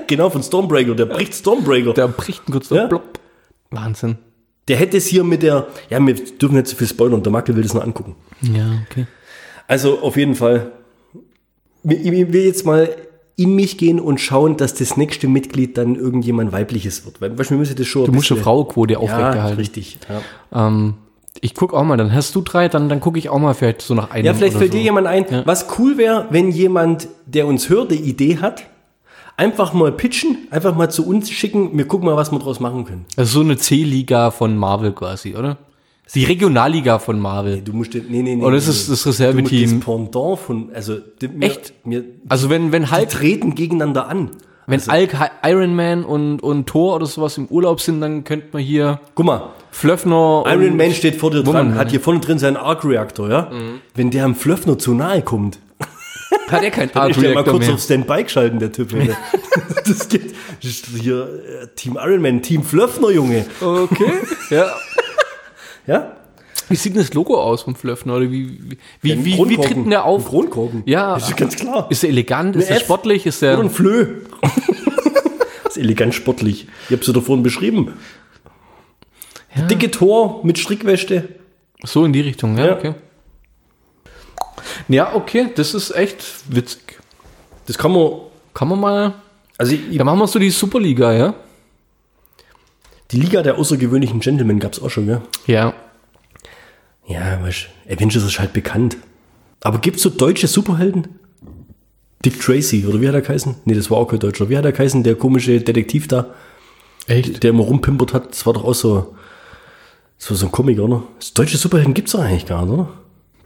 [0.08, 1.94] genau, von Stormbreaker, der bricht Stormbreaker.
[1.94, 2.78] Der, Der bricht ihn kurz Ja.
[2.78, 2.88] ja.
[2.88, 3.20] plopp.
[3.72, 4.18] Wahnsinn.
[4.70, 7.64] hätte es hier mit der, ja, wir dürfen nicht zu viel spoilern, der Mackel will
[7.64, 8.16] das noch angucken.
[8.42, 9.06] Ja, okay.
[9.68, 10.72] Also auf jeden Fall,
[11.84, 12.90] ich will jetzt mal
[13.36, 17.22] in mich gehen und schauen, dass das nächste Mitglied dann irgendjemand weibliches wird.
[17.22, 19.58] Weil, weißt, du, wir müssen das schon Du musst eine Frauenquote ja, aufrechterhalten.
[19.58, 20.00] richtig.
[20.52, 20.68] Ja.
[20.68, 20.96] Ähm,
[21.42, 23.84] ich guck auch mal, dann hast du drei, dann, dann gucke ich auch mal vielleicht
[23.84, 24.26] so nach einem.
[24.26, 24.78] Ja, vielleicht fällt so.
[24.78, 28.64] dir jemand ein, was cool wäre, wenn jemand, der uns hört, eine Idee hat,
[29.38, 32.84] einfach mal pitchen, einfach mal zu uns schicken, wir gucken mal, was wir draus machen
[32.84, 33.06] können.
[33.16, 35.58] Also so eine C-Liga von Marvel quasi, oder?
[36.14, 37.62] Die Regionalliga von Marvel.
[37.62, 38.44] Du musst den, nee, nee, nee.
[38.44, 38.94] Oder ist nee, es nee.
[38.94, 39.80] das Reserveteam?
[39.80, 41.74] Das Pendant von, also, mir, Echt?
[41.86, 44.32] Mir, Also wenn, wenn Hulk, treten gegeneinander an.
[44.68, 48.62] wenn Hulk, Iron Man und, und Thor oder sowas im Urlaub sind, dann könnte man
[48.62, 52.58] hier Guck mal, Flöffner Iron Man steht vor dir dran, hat hier vorne drin seinen
[52.58, 53.52] Arc-Reaktor, ja?
[53.94, 55.60] Wenn der am Flöffner zu nahe kommt,
[56.48, 57.74] Hat er kein ist der mal kurz mehr.
[57.76, 58.94] auf Standby geschalten, der Typ.
[58.94, 59.18] Alter.
[59.86, 61.24] das geht, hier
[61.64, 63.46] äh, Team Iron Man, Team Flöffner, Junge.
[63.62, 64.12] Okay,
[64.50, 64.72] ja.
[65.86, 66.14] Ja?
[66.70, 68.16] Wie sieht denn das Logo aus vom Flöffner?
[68.18, 70.26] Oder wie, wie, wie, Ein wie, tritt denn der Ein auf?
[70.28, 70.84] Kronkorken.
[70.86, 71.14] Ja.
[71.16, 71.88] Das ist ganz klar.
[71.90, 72.56] Ist er elegant?
[72.58, 73.26] Ist er sportlich?
[73.26, 73.60] Ist Oder er.
[73.60, 74.22] ein Flö.
[75.68, 76.68] ist elegant sportlich.
[76.90, 77.94] Ich hab's ja da vorhin beschrieben.
[79.70, 81.30] Dicke Tor mit Strickwäsche.
[81.84, 82.76] So in die Richtung, ja, Ja.
[82.78, 82.94] okay.
[84.88, 87.00] Ja, okay, das ist echt witzig.
[87.66, 88.12] Das kann man,
[88.54, 89.14] Kann man mal.
[89.58, 91.34] also ich, Da machen wir so die Superliga, ja?
[93.12, 95.22] die Liga der außergewöhnlichen Gentlemen gab's auch schon, ja?
[95.46, 95.74] Ja.
[97.08, 98.98] Ja, weißt du, Avengers ist halt bekannt.
[99.62, 101.08] Aber gibt's so deutsche Superhelden?
[102.26, 103.56] Dick Tracy, oder wie hat er geheißen?
[103.66, 104.50] Nee, das war auch kein Deutscher.
[104.50, 106.34] Wie hat er geheißen, der komische Detektiv da,
[107.08, 107.44] Echt?
[107.44, 108.32] der immer rumpimpert hat?
[108.32, 109.16] Das war doch auch so,
[110.18, 111.04] so, so ein Comic, oder?
[111.20, 112.90] Das deutsche Superhelden gibt's doch eigentlich gar nicht, oder?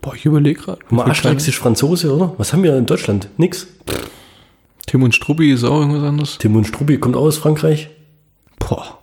[0.02, 0.80] Boah, ich überlege gerade.
[0.90, 2.34] Mal Asterix ist Franzose, oder?
[2.38, 3.30] Was haben wir in Deutschland?
[3.38, 3.68] Nix.
[4.88, 6.38] Tim und Struppi ist auch irgendwas anderes.
[6.40, 7.90] Tim und Struppi kommt auch aus Frankreich.
[8.60, 8.98] Boah.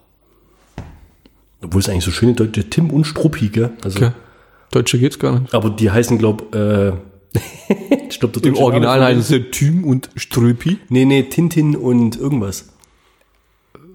[1.62, 3.70] Obwohl es eigentlich so schöne Deutsche Tim und Struppi, gell?
[3.82, 4.12] Also, Okay.
[4.70, 5.54] Deutsche geht's gar nicht.
[5.54, 6.88] Aber die heißen, glaub, äh,
[8.08, 10.78] ich glaub, Im Original heißen sie Tim und Struppi.
[10.88, 12.68] Nee, nee, Tintin und irgendwas.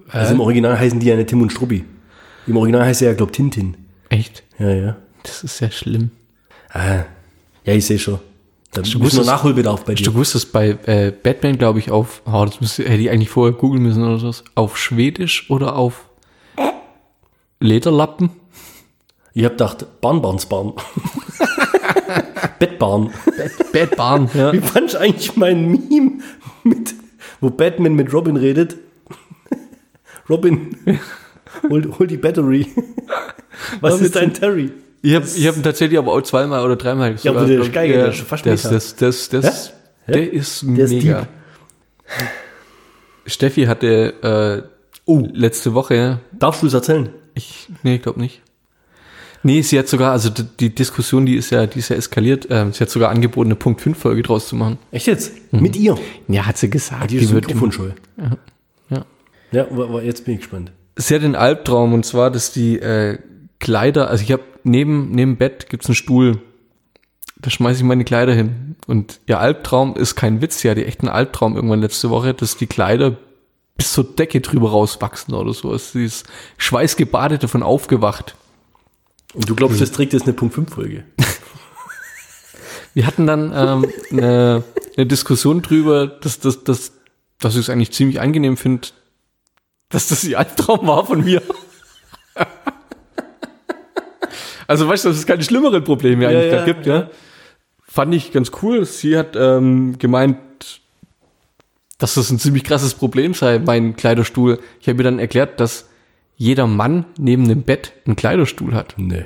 [0.09, 1.83] Also im Original heißen die ja nicht Tim und Struppi.
[2.47, 3.77] Im Original heißt er ja, glaub, Tintin.
[4.09, 4.43] Echt?
[4.59, 4.95] Ja, ja.
[5.23, 6.11] Das ist ja schlimm.
[6.73, 7.05] Ah,
[7.65, 8.19] ja, ich sehe schon.
[8.71, 10.13] Da du muss noch gewusst, Nachholbedarf bei Du dir.
[10.15, 13.83] wusstest bei äh, Batman, glaube ich, auf, oh, das müsste, hätte ich eigentlich vorher googeln
[13.83, 16.09] müssen oder so, auf Schwedisch oder auf
[17.59, 18.31] Lederlappen?
[19.35, 20.73] Ich hab gedacht, Barnbarnsbarn.
[22.59, 23.11] Bettbarn.
[23.71, 24.51] Batbarn, ja.
[24.53, 26.19] Wie fandst du eigentlich mein Meme
[26.63, 26.93] mit,
[27.41, 28.77] wo Batman mit Robin redet?
[30.29, 30.75] Robin,
[31.69, 32.67] hol, hol die Battery.
[33.81, 34.71] Was ist dein Terry?
[35.05, 37.73] Ich habe ich hab ihn tatsächlich aber auch zweimal oder dreimal Ja, aber der ist
[37.73, 39.73] geil, der ist schon fast das, das, das, das?
[40.07, 41.27] Der ist mega.
[43.25, 44.69] Steffi hatte äh,
[45.05, 47.09] oh, letzte Woche, Darfst du es erzählen?
[47.35, 48.41] ich, nee, ich glaube nicht.
[49.45, 52.47] Nee, sie hat sogar, also die, die Diskussion, die ist ja, die ist ja eskaliert,
[52.49, 54.79] ähm, sie hat sogar angeboten, eine Punkt 5 Folge draus zu machen.
[54.91, 55.33] Echt jetzt?
[55.51, 55.97] Mit ihr?
[56.29, 57.11] Ja, hat sie gesagt.
[57.11, 57.89] Die ist wird mikrofonscheu.
[58.89, 59.05] ja.
[59.51, 60.71] Ja, aber, aber jetzt bin ich gespannt.
[60.95, 63.19] Sie hat den Albtraum und zwar, dass die äh,
[63.59, 66.41] Kleider, also ich habe neben neben Bett gibt's einen Stuhl,
[67.37, 71.01] da schmeiße ich meine Kleider hin und ihr Albtraum ist kein Witz, sie hatte echt
[71.01, 73.17] einen Albtraum irgendwann letzte Woche, dass die Kleider
[73.75, 75.75] bis zur Decke drüber rauswachsen oder so.
[75.77, 76.25] Sie ist
[76.57, 78.35] schweißgebadet davon aufgewacht.
[79.33, 81.03] Und du glaubst, das trägt jetzt eine Punkt 5 Folge?
[82.93, 84.63] Wir hatten dann ähm, eine,
[84.95, 86.91] eine Diskussion drüber, dass, dass, dass,
[87.39, 88.89] dass ich es eigentlich ziemlich angenehm finde,
[89.89, 91.41] dass das ihr Albtraum war von mir.
[94.73, 97.09] Also weißt du, dass es keine schlimmeren Probleme eigentlich ja, da gibt, ja.
[97.83, 98.85] Fand ich ganz cool.
[98.85, 100.39] Sie hat ähm, gemeint,
[101.99, 104.59] dass das ein ziemlich krasses Problem sei, mein Kleiderstuhl.
[104.81, 105.87] Ich habe ihr dann erklärt, dass
[106.35, 108.95] jeder Mann neben dem Bett einen Kleiderstuhl hat.
[108.97, 109.25] Nee.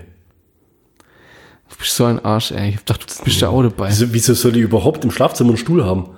[1.69, 2.71] Du bist so ein Arsch, ey.
[2.71, 3.87] Ich dachte, du bist da auch dabei.
[3.87, 6.09] Wieso, wieso soll ich überhaupt im Schlafzimmer einen Stuhl haben?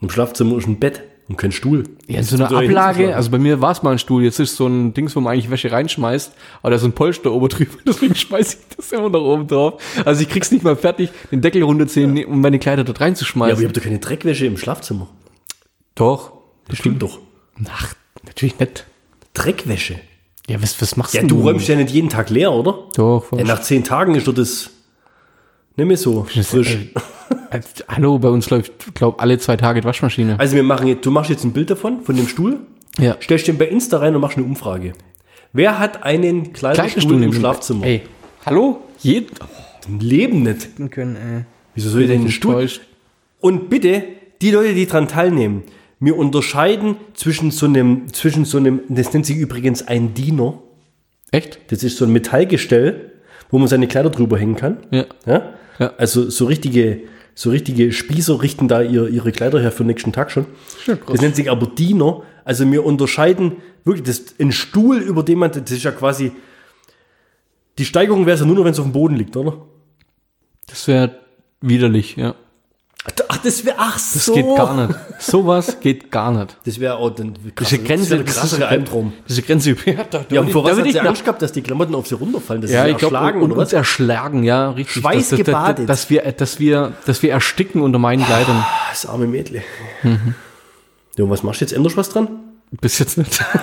[0.00, 1.84] Im Schlafzimmer ist ein Bett und kein Stuhl.
[2.06, 4.66] Ja, so eine Ablage, also bei mir war es mal ein Stuhl, jetzt ist so
[4.66, 6.32] ein Dings, wo man eigentlich Wäsche reinschmeißt,
[6.62, 9.80] aber da ist ein Polster oben drüber, deswegen schmeiße ich das immer nach oben drauf.
[10.04, 13.06] Also ich krieg's nicht mal fertig, den Deckel runterziehen, um meine Kleider dort Ja, aber
[13.06, 13.58] reinzuschmeißen.
[13.58, 15.08] ich habe doch keine Dreckwäsche im Schlafzimmer.
[15.94, 16.32] Doch.
[16.68, 17.18] Das stimmt doch.
[17.70, 18.86] Ach, natürlich nicht.
[19.34, 20.00] Dreckwäsche.
[20.48, 22.84] Ja, was, was machst Ja, denn du räumst ja nicht jeden Tag leer, oder?
[22.96, 24.70] Doch, Ja, nach zehn Tagen ist doch das
[25.76, 26.74] nicht mehr so frisch.
[26.74, 26.88] äh,
[27.88, 30.38] hallo, bei uns läuft, glaub, alle zwei Tage die Waschmaschine.
[30.38, 32.58] Also wir machen jetzt, du machst jetzt ein Bild davon, von dem Stuhl,
[32.98, 33.16] Ja.
[33.20, 34.92] stellst den bei Insta rein und machst eine Umfrage.
[35.52, 37.84] Wer hat einen Kleiderstuhl im Schlafzimmer?
[37.86, 38.02] Ey,
[38.44, 38.80] hallo?
[39.00, 39.28] Jeden
[39.88, 40.68] Im Leben nicht.
[40.90, 41.44] können, ey.
[41.74, 42.54] Wieso soll ich denn einen Stuhl?
[42.54, 42.82] Enttäuscht.
[43.40, 44.02] Und bitte,
[44.40, 45.62] die Leute, die dran teilnehmen,
[46.00, 50.58] wir unterscheiden zwischen so einem, zwischen so einem, das nennt sich übrigens ein Diener.
[51.30, 51.58] Echt?
[51.68, 53.12] Das ist so ein Metallgestell,
[53.50, 54.78] wo man seine Kleider drüber hängen kann.
[54.90, 55.04] Ja.
[55.26, 55.42] Ja?
[55.78, 55.92] Ja.
[55.98, 57.00] Also so richtige,
[57.34, 60.46] so richtige Spießer richten da ihr, ihre Kleider her für den nächsten Tag schon.
[60.84, 60.98] Schön.
[61.06, 62.22] Das nennt sich aber Diener.
[62.44, 66.32] Also wir unterscheiden wirklich, das, ein Stuhl, über den man, das ist ja quasi,
[67.78, 69.66] die Steigerung wäre es ja nur noch, wenn es auf dem Boden liegt, oder?
[70.66, 71.18] Das wäre
[71.60, 72.34] widerlich, ja.
[73.34, 74.32] Ach, das wäre, ach Das so.
[74.34, 74.98] geht gar nicht.
[75.18, 76.56] Sowas geht gar nicht.
[76.64, 79.12] Das wäre auch dann Diese Grenze, das ist ein Albtraum.
[79.28, 81.94] Diese Grenze, ja, da, Ja, und vor was hat sie Angst gehabt, dass die Klamotten
[81.94, 84.44] auf sie runterfallen, dass Ja, sie erschlagen und oder uns erschlagen.
[84.44, 85.02] ja, richtig.
[85.02, 85.88] Schweißgebadet.
[85.88, 88.64] Dass, dass, dass, wir, dass, wir, dass wir ersticken unter meinen Kleidern.
[88.90, 89.62] Das arme Mädle.
[90.02, 90.34] Mhm.
[91.16, 91.72] Ja, und was machst du jetzt?
[91.72, 92.28] Änderst was dran?
[92.80, 93.42] Bis jetzt nicht.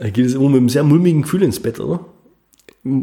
[0.00, 2.00] Da geht es immer mit einem sehr mulmigen Gefühl ins Bett, oder?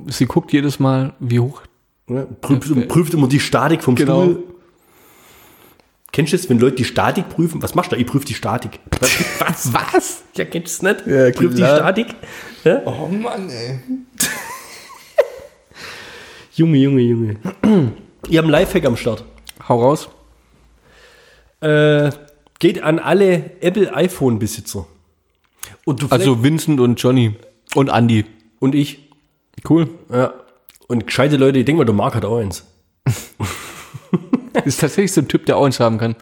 [0.07, 1.61] Sie guckt jedes Mal, wie hoch.
[2.07, 4.23] Ja, prüft, prüft immer die Statik vom Genau.
[4.23, 4.43] Stuhl.
[6.11, 7.61] Kennst du das, wenn Leute die Statik prüfen?
[7.61, 8.01] Was machst du da?
[8.01, 8.79] Ich prüfe die Statik.
[9.39, 9.71] Was?
[9.73, 10.23] Was?
[10.35, 11.07] Ja, kennst du es nicht?
[11.07, 11.61] Ja, Prüf die.
[11.61, 12.07] Statik.
[12.63, 12.81] Ja?
[12.85, 13.79] Oh Mann, ey.
[16.53, 17.37] Junge, Junge, Junge.
[18.29, 19.23] Ihr habt einen Lifehack am Start.
[19.67, 20.09] Hau raus.
[21.61, 22.11] Äh,
[22.59, 24.87] geht an alle Apple iPhone-Besitzer.
[26.09, 27.35] Also Vincent und Johnny
[27.75, 28.25] und Andy.
[28.59, 29.08] und ich.
[29.67, 29.89] Cool.
[30.11, 30.33] Ja.
[30.87, 32.65] Und gescheite Leute, ich denke mal, der Marc hat auch eins.
[34.65, 36.15] Ist tatsächlich so ein Typ, der auch eins haben kann.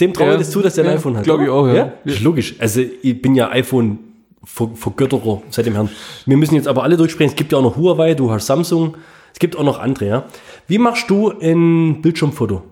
[0.00, 1.24] Dem traue Ja, ich das zu, dass der ein ja, iPhone hat.
[1.24, 1.74] glaub ich auch, ja.
[1.74, 1.92] ja.
[2.04, 2.54] Ist logisch.
[2.60, 3.98] Also ich bin ja iPhone
[4.44, 5.88] Ver- Vergötterer seit dem Herrn.
[6.26, 7.30] Wir müssen jetzt aber alle durchsprechen.
[7.30, 8.96] Es gibt ja auch noch Huawei, du hast Samsung.
[9.32, 10.24] Es gibt auch noch andere, ja.
[10.68, 12.62] Wie machst du ein Bildschirmfoto?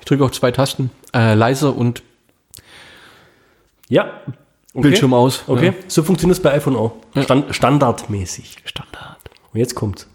[0.00, 0.90] Ich drücke auf zwei Tasten.
[1.14, 2.02] Äh, leiser und
[3.88, 4.22] Ja.
[4.74, 4.82] Okay.
[4.82, 5.44] Bildschirm aus.
[5.46, 5.66] Okay.
[5.66, 5.74] Ja.
[5.86, 6.92] So funktioniert es bei iPhone auch.
[7.22, 8.58] Stand, standardmäßig.
[8.64, 9.18] Standard.
[9.52, 10.06] Und jetzt kommt's.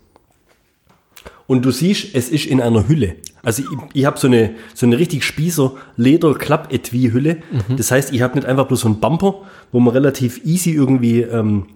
[1.47, 3.15] Und du siehst, es ist in einer Hülle.
[3.43, 7.37] Also ich, ich habe so eine, so eine richtig spießer leder klapp etui hülle
[7.75, 9.41] Das heißt, ich habe nicht einfach bloß so einen Bumper,
[9.71, 11.67] wo man relativ easy irgendwie, ähm,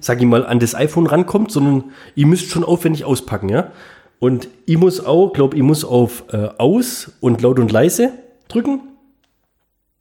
[0.00, 1.84] sag ich mal, an das iPhone rankommt, sondern
[2.14, 3.72] ihr müsst schon aufwendig auspacken, ja.
[4.18, 8.12] Und ich muss auch, glaube ich, muss auf äh, Aus und laut und leise
[8.48, 8.80] drücken.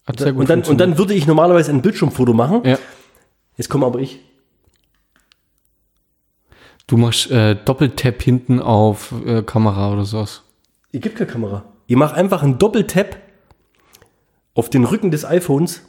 [0.05, 2.61] Hat sehr gut Und dann, und dann würde ich normalerweise ein Bildschirmfoto machen.
[2.63, 2.77] Ja.
[3.57, 4.19] Jetzt komme aber ich.
[6.87, 10.43] Du machst äh, Doppeltap hinten auf äh, Kamera oder sowas.
[10.91, 11.63] Ihr gibt keine Kamera.
[11.87, 13.17] Ihr macht einfach einen Doppeltap
[14.53, 15.81] auf den Rücken des iPhones.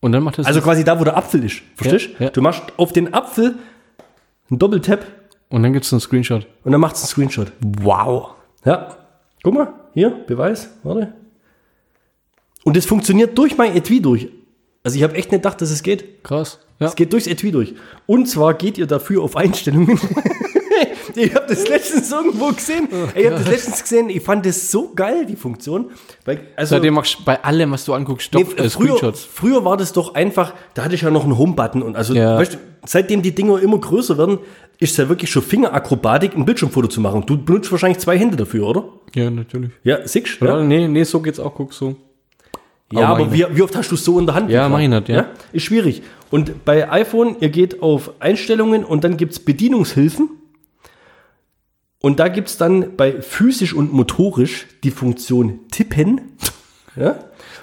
[0.00, 0.46] Und dann macht das.
[0.46, 1.62] Also quasi da, wo der Apfel ist.
[1.76, 2.12] Verstehst du?
[2.14, 2.30] Ja, ja.
[2.30, 3.54] Du machst auf den Apfel
[4.50, 5.06] einen Doppeltap
[5.48, 6.46] und dann gibt es einen Screenshot.
[6.64, 7.52] und dann macht es einen Screenshot.
[7.60, 8.34] Wow.
[8.64, 8.96] Ja.
[9.42, 10.70] Guck mal, hier, Beweis.
[10.82, 11.14] Warte.
[12.64, 14.28] Und das funktioniert durch mein Etui durch.
[14.84, 16.22] Also ich habe echt nicht gedacht, dass es geht.
[16.24, 16.58] Krass.
[16.80, 16.88] Ja.
[16.88, 17.74] Es geht durchs Etui durch.
[18.06, 19.98] Und zwar geht ihr dafür auf Einstellungen.
[21.14, 22.88] ich habe das letztens irgendwo gesehen.
[23.14, 24.10] ich habe das letztens gesehen.
[24.10, 25.90] Ich fand das so geil, die Funktion.
[26.24, 29.24] Weil, also, Seitdem machst du bei allem, was du anguckst, Nee, Stopp, äh, früher, Screenshots.
[29.24, 32.36] früher war das doch einfach, da hatte ich ja noch einen Home-Button und also, Ja.
[32.38, 34.38] weißt seitdem die Dinger immer größer werden,
[34.80, 37.24] ist es ja wirklich schon Fingerakrobatik, ein Bildschirmfoto zu machen.
[37.26, 38.84] Du benutzt wahrscheinlich zwei Hände dafür, oder?
[39.14, 39.70] Ja, natürlich.
[39.84, 40.46] Ja, siehst du?
[40.46, 40.58] Ja.
[40.58, 41.94] Ja, nee, nee, so geht's auch, guck so.
[43.00, 44.50] Ja aber wie, wie oft hast du es so in der Hand?
[44.50, 45.26] Ja, mach ich nicht, ja.
[45.52, 46.02] Ist schwierig.
[46.30, 50.30] Und bei iPhone, ihr geht auf Einstellungen und dann gibt es Bedienungshilfen.
[52.00, 56.20] Und da gibt es dann bei physisch und motorisch die Funktion Tippen.
[56.94, 57.16] Ja?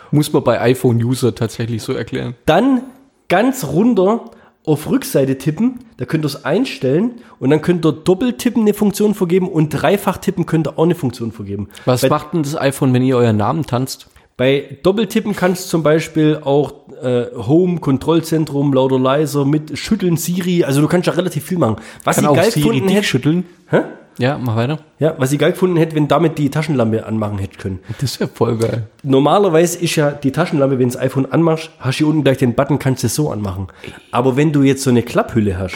[0.09, 2.33] Muss man bei iPhone-User tatsächlich so erklären.
[2.47, 2.81] Dann
[3.27, 4.31] ganz runter
[4.65, 9.15] auf Rückseite tippen, da könnt ihr es einstellen und dann könnt ihr Doppeltippen eine Funktion
[9.15, 11.69] vergeben und dreifach tippen könnt ihr auch eine Funktion vergeben.
[11.85, 14.09] Was bei, macht denn das iPhone, wenn ihr euren Namen tanzt?
[14.39, 16.71] Bei Doppeltippen kannst du zum Beispiel auch
[17.03, 21.75] äh, Home, Kontrollzentrum, lauter leiser mit Schütteln, Siri, also du kannst ja relativ viel machen.
[22.05, 23.43] Was Kann ich geil Siri gefunden hätte, schütteln?
[23.69, 23.81] Hä?
[24.17, 24.79] Ja, mach weiter.
[24.97, 27.79] ja, was ich geil gefunden hätte, wenn damit die Taschenlampe anmachen hätte können.
[27.99, 28.87] Das wäre voll geil.
[29.03, 32.53] Normalerweise ist ja die Taschenlampe, wenn das iPhone anmachst, hast du hier unten gleich den
[32.55, 33.67] Button, kannst du es so anmachen.
[34.11, 35.75] Aber wenn du jetzt so eine Klapphülle hast,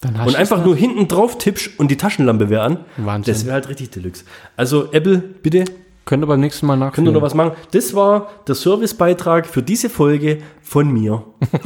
[0.00, 3.34] Dann hast und einfach nur hinten drauf tippst und die Taschenlampe wäre an, Wahnsinn.
[3.34, 4.22] das wäre halt richtig Deluxe.
[4.56, 5.64] Also Apple, bitte,
[6.06, 7.08] Könnt ihr beim nächsten Mal könnt nachführen.
[7.08, 7.52] ihr noch was machen?
[7.72, 11.24] Das war der Servicebeitrag für diese Folge von mir.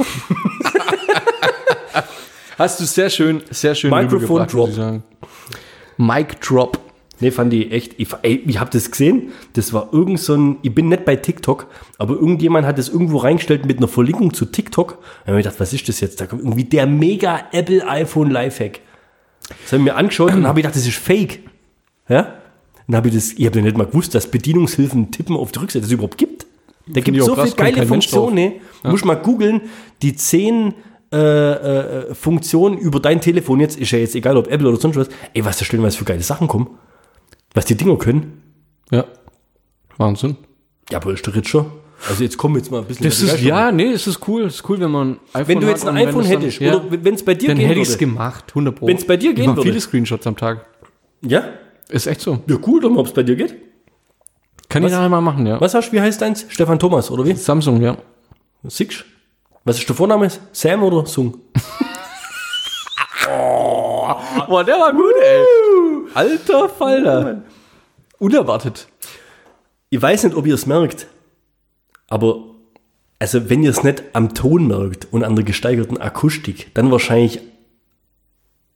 [2.57, 3.91] Hast du sehr schön, sehr schön
[4.71, 5.03] ich sagen.
[5.97, 6.79] Mic Drop.
[7.19, 10.57] Nee, fand ich echt, ich, ey, ich habe das gesehen, das war irgend so ein,
[10.63, 11.67] ich bin nicht bei TikTok,
[11.99, 14.97] aber irgendjemand hat das irgendwo reingestellt mit einer Verlinkung zu TikTok.
[15.23, 16.19] Da habe ich gedacht, was ist das jetzt?
[16.19, 18.79] Da kommt irgendwie der mega Apple iPhone Lifehack.
[19.47, 21.41] Das habe ich mir angeschaut und habe ich gedacht, das ist fake.
[22.09, 22.40] Ja?
[22.91, 25.59] Dann habe ich das, ich habe ja nicht mal gewusst, dass Bedienungshilfen tippen auf die
[25.59, 26.45] Rückseite es überhaupt gibt.
[26.87, 27.87] Da gibt es so viele geile.
[27.87, 28.53] Funktionen.
[28.83, 29.61] Du musst mal googeln,
[30.01, 30.73] die zehn
[31.13, 34.97] äh, äh, Funktionen über dein Telefon jetzt, ist ja jetzt egal, ob Apple oder sonst
[34.97, 35.07] was.
[35.33, 36.67] Ey, was da stellenweise für geile Sachen kommen.
[37.53, 38.41] Was die Dinger können.
[38.91, 39.05] Ja.
[39.97, 40.35] Wahnsinn.
[40.89, 41.67] Ja, aber ist doch jetzt schon.
[42.09, 43.05] Also jetzt kommen wir jetzt mal ein bisschen.
[43.05, 44.43] Das ist, ja, nee, es ist cool.
[44.43, 46.41] Es ist cool, wenn man ein iPhone Wenn du jetzt ein wenn iPhone es dann-
[46.41, 48.05] hättest, ja, oder wenn es bei dir dann gehen hätte ich es würde.
[48.05, 48.87] gemacht, 100 Pro.
[48.87, 49.61] Wenn's bei dir gehen würde.
[49.61, 50.65] viele Screenshots am Tag.
[51.21, 51.43] Ja?
[51.91, 52.39] Ist echt so.
[52.47, 53.55] Ja, cool, doch mal, ob es bei dir geht.
[54.69, 55.59] Kann ich nachher mal machen, ja.
[55.59, 56.45] Was hast du, wie heißt deins?
[56.47, 57.33] Stefan Thomas, oder wie?
[57.33, 57.97] Samsung, ja.
[58.63, 59.03] Six?
[59.65, 60.29] Was ist der Vorname?
[60.53, 61.37] Sam oder Sung?
[63.29, 64.15] oh.
[64.47, 65.43] Boah, der war gut, ey.
[66.13, 67.43] Alter Falter.
[68.17, 68.87] Unerwartet.
[69.89, 71.07] Ich weiß nicht, ob ihr es merkt,
[72.07, 72.45] aber
[73.19, 77.41] also wenn ihr es nicht am Ton merkt und an der gesteigerten Akustik, dann wahrscheinlich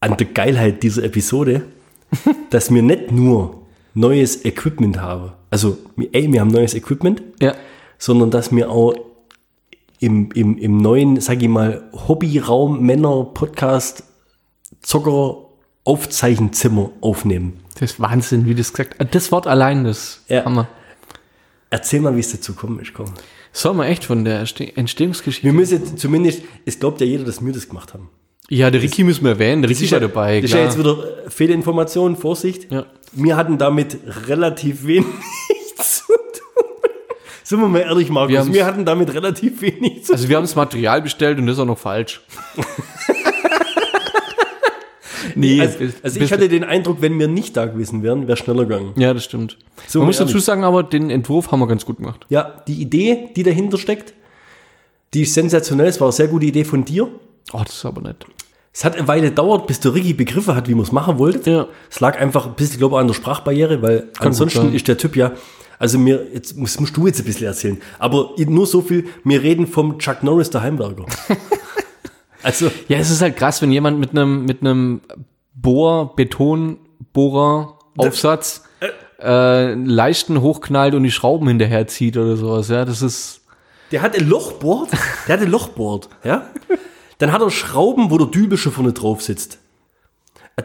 [0.02, 1.64] an der Geilheit dieser Episode,
[2.50, 3.62] dass wir nicht nur
[3.94, 5.32] neues Equipment haben.
[5.50, 5.78] Also,
[6.12, 7.56] ey, wir haben neues Equipment, Ja.
[7.98, 8.94] sondern dass wir auch
[10.00, 14.04] im, im, im neuen, sag ich mal, Hobbyraum Männer Podcast
[14.82, 15.38] Zocker
[15.84, 17.60] Aufzeichenzimmer aufnehmen.
[17.76, 20.44] Das ist Wahnsinn, wie das gesagt Das Wort allein, das Ja.
[20.46, 20.68] Hammer.
[21.70, 23.14] Erzähl mal, wie es dazu kommen ist, komm.
[23.54, 25.46] Soll man echt von der Entste- Entstehungsgeschichte.
[25.46, 28.10] Wir müssen jetzt zumindest, es glaubt ja jeder, dass wir das gemacht haben.
[28.50, 29.62] Ja, der Ricky müssen wir erwähnen.
[29.62, 30.42] Der Ricky ist war ja- dabei.
[30.42, 30.98] Das ist ja jetzt wieder
[31.30, 32.72] Fehlinformation, Vorsicht.
[32.72, 32.86] Ja.
[33.14, 35.06] Wir hatten damit relativ wenig
[35.78, 36.74] zu tun.
[37.44, 40.16] Sind wir mal ehrlich, Markus, Wir wir, hatten damit relativ wenig zu tun.
[40.16, 42.22] Also wir haben das Material bestellt und das ist auch noch falsch.
[45.36, 48.66] nee, Also, also ich hatte den Eindruck, wenn wir nicht da gewesen wären, wäre schneller
[48.66, 48.94] gegangen.
[48.98, 49.58] Ja, das stimmt.
[49.88, 50.34] So, Man muss ehrlich.
[50.34, 52.26] dazu sagen, aber den Entwurf haben wir ganz gut gemacht.
[52.30, 54.14] Ja, die Idee, die dahinter steckt,
[55.14, 55.88] die ist sensationell.
[55.88, 57.08] Es war eine sehr gute Idee von dir.
[57.54, 58.26] Oh, das ist aber nett.
[58.74, 61.50] Es hat eine Weile gedauert, bis der Ricky begriffen hat, wie man es machen wollte.
[61.50, 61.68] Ja.
[61.90, 64.98] Es lag einfach ein bisschen, glaube ich, an der Sprachbarriere, weil gut ansonsten ist der
[64.98, 65.32] Typ ja,
[65.80, 69.44] also mir, jetzt musst, musst du jetzt ein bisschen erzählen, aber nur so viel, wir
[69.44, 71.06] reden vom Chuck Norris der Heimwerker.
[72.44, 75.02] also, Ja, es ist halt krass, wenn jemand mit einem mit einem
[75.54, 78.64] Bohr, Betonbohrer, Aufsatz
[79.22, 82.68] äh, Leisten hochknallt und die Schrauben hinterherzieht oder sowas.
[82.70, 83.42] Ja, das ist
[83.92, 84.90] der hat ein Lochboard,
[85.28, 86.50] der hat ein Lochboard, ja.
[87.18, 89.60] Dann hat er Schrauben, wo der Dübel schon vorne drauf sitzt.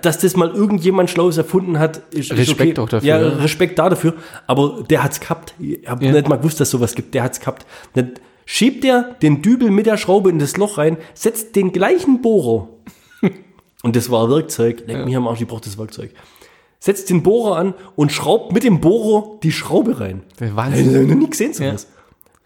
[0.03, 3.29] Dass das mal irgendjemand Schlaues erfunden hat, ist Respekt auch dafür, Ja, ja.
[3.39, 4.15] Respekt da dafür.
[4.47, 5.55] Aber der hat's gehabt.
[5.59, 6.13] Ich habe Ja.
[6.13, 7.13] nicht mal gewusst, dass sowas gibt.
[7.15, 7.67] Der hat's gehabt.
[7.95, 8.13] Dann
[8.47, 12.69] schiebt er den Dübel mit der Schraube in das Loch rein, setzt den gleichen Bohrer.
[13.83, 14.85] Und das war Werkzeug.
[14.87, 16.13] Leck mich am Arsch, ich brauch das Werkzeug.
[16.79, 20.23] Setzt den Bohrer an und schraubt mit dem Bohrer die Schraube rein.
[20.39, 20.95] der Ich Wahnsinn.
[20.95, 21.89] habe noch nie gesehen sowas.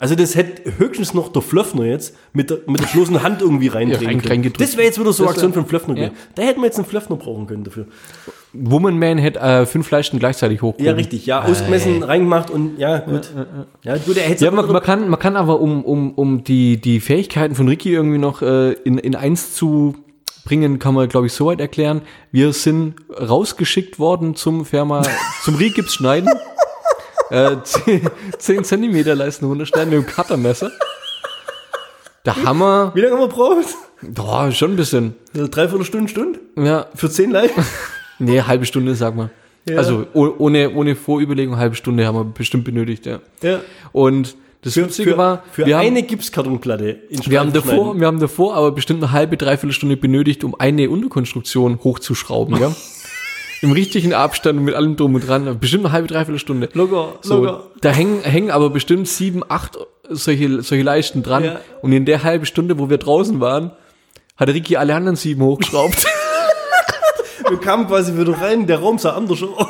[0.05, 3.69] Also das hätte höchstens noch der Flöffner jetzt mit der, mit der bloßen Hand irgendwie
[3.69, 4.53] reindrehen Ja, rein- können.
[4.59, 6.09] Das wäre jetzt wieder so Das eine Aktion von Flöffner Ja.
[6.09, 6.21] gewesen.
[6.35, 7.87] Da hätten wir jetzt einen Flöffner brauchen können dafür.
[8.53, 10.85] Woman Man hätte äh, fünf Leisten gleichzeitig hochgehoben.
[10.85, 11.25] Ja, richtig.
[11.25, 13.31] Ja, ausgemessen, reingemacht und ja, gut.
[13.83, 16.79] Ja, gut, er hätte Ja, man, man, kann, man kann aber, um, um, um die,
[16.81, 19.95] die Fähigkeiten von Ricky irgendwie noch äh, in, in eins zu
[20.45, 22.03] bringen, kann man, glaube ich, so weit erklären.
[22.31, 25.03] Wir sind rausgeschickt worden zum Firma,
[25.43, 26.29] zum Rigips schneiden.
[27.31, 27.57] äh,
[28.39, 30.71] 10 Zentimeter Leisten runterschneiden mit dem Cuttermesser.
[32.25, 33.75] Da haben wir, Wie lange haben wir gebraucht?
[34.03, 35.15] boah, schon ein bisschen.
[35.35, 36.41] Also dreiviertel Stunde, Stunde?
[36.57, 37.53] Ja, Für zehn Leute?
[38.19, 39.31] nee, halbe Stunde, sag mal.
[39.69, 39.79] Ja.
[39.79, 43.21] Also oh, ohne, ohne Vorüberlegung, halbe Stunde haben wir bestimmt benötigt, ja.
[43.43, 43.61] Ja.
[43.93, 47.73] Und das Für, Witzige für, war, für wir haben, eine Gipskartonplatte in Wir haben, davor,
[47.73, 48.01] schneiden.
[48.01, 52.75] wir haben davor aber bestimmt eine halbe, dreiviertel Stunde benötigt, um eine Unterkonstruktion hochzuschrauben, ja.
[53.65, 55.59] Im richtigen Abstand und mit allem drum und dran.
[55.59, 56.69] Bestimmt eine halbe, dreiviertel Stunde.
[56.75, 57.63] Locker, So, locker.
[57.81, 59.79] da hängen, hängen aber bestimmt sieben, acht
[60.11, 61.45] solche, solche Leisten dran.
[61.45, 61.61] Ja.
[61.81, 63.71] Und in der halben Stunde, wo wir draußen waren,
[64.37, 66.07] hat Ricky alle anderen sieben hochgeschraubt.
[67.49, 69.67] Wir kamen quasi wieder rein, der Raum sah anders aus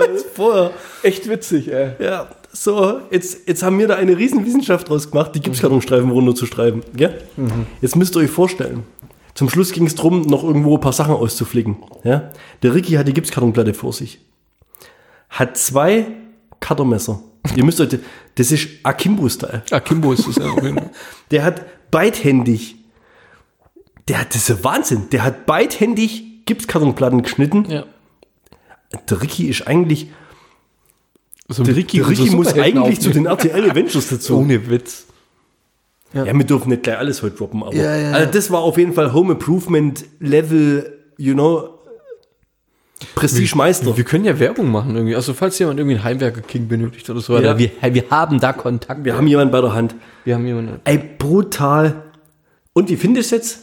[0.00, 0.70] als vorher.
[1.02, 1.92] Echt witzig, ey.
[1.98, 6.82] Ja, so, jetzt, jetzt haben wir da eine riesen Wissenschaft draus gemacht, die Gipskartonstreifen runterzustreifen.
[6.94, 7.20] Gell?
[7.80, 8.84] Jetzt müsst ihr euch vorstellen,
[9.34, 11.76] zum Schluss ging es darum, noch irgendwo ein paar Sachen auszuflicken.
[12.04, 12.30] Ja?
[12.62, 14.18] Der Ricky hat die Gipskartonplatte vor sich.
[15.30, 16.06] Hat zwei
[16.60, 17.22] Cuttermesser.
[17.56, 17.98] Ihr müsst euch,
[18.36, 19.62] das ist Akimbo-Style.
[19.70, 20.54] Akimbo ist es ja.
[21.30, 22.76] Der hat beidhändig,
[24.08, 27.66] der hat, das ist ja Wahnsinn, der hat beidhändig Gipskartonplatten geschnitten.
[27.70, 27.84] ja.
[29.08, 30.10] Der Ricky ist eigentlich,
[31.48, 34.38] So der Ricky, der Ricky muss eigentlich zu den den RTL Adventures dazu.
[34.38, 35.06] Ohne Witz.
[36.14, 38.12] Ja, wir dürfen nicht gleich alles heute droppen, aber Ja, ja, ja.
[38.12, 41.78] Also das war auf jeden Fall Home Improvement Level, you know,
[43.14, 43.96] Prestige Meister.
[43.96, 45.16] Wir können ja Werbung machen irgendwie.
[45.16, 47.34] Also falls jemand irgendwie einen Heimwerker-King benötigt oder so.
[47.34, 47.40] Ja.
[47.40, 49.04] Oder wir, wir haben da Kontakt.
[49.04, 49.94] Wir haben jemanden bei der Hand.
[50.24, 50.80] wir haben jemanden.
[50.84, 52.02] Ey, brutal.
[52.72, 53.60] Und wie findest du es jetzt?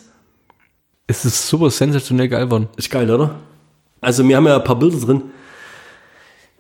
[1.08, 2.68] Es ist super sensationell geil geworden.
[2.78, 3.36] Ist geil, oder?
[4.02, 5.24] Also wir haben ja ein paar Bilder drin.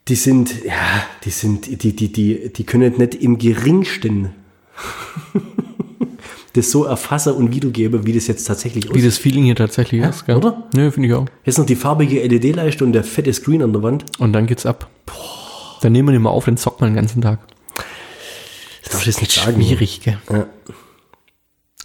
[0.07, 4.33] Die sind, ja, die sind, die, die, die, die können nicht im geringsten
[6.53, 9.05] das so erfassen und wiedergeben, wie das jetzt tatsächlich Wie aussieht.
[9.05, 10.37] das Feeling hier tatsächlich ist, gell?
[10.37, 10.63] oder?
[10.73, 11.25] Nö, finde ich auch.
[11.45, 14.05] Jetzt noch die farbige LED-Leiste und der fette Screen an der Wand.
[14.19, 14.89] Und dann geht's ab.
[15.81, 17.39] Dann nehmen wir den mal auf, dann zockt man den ganzen Tag.
[18.83, 19.61] Das darf ich jetzt nicht sagen.
[19.61, 20.17] Schwierig, gell?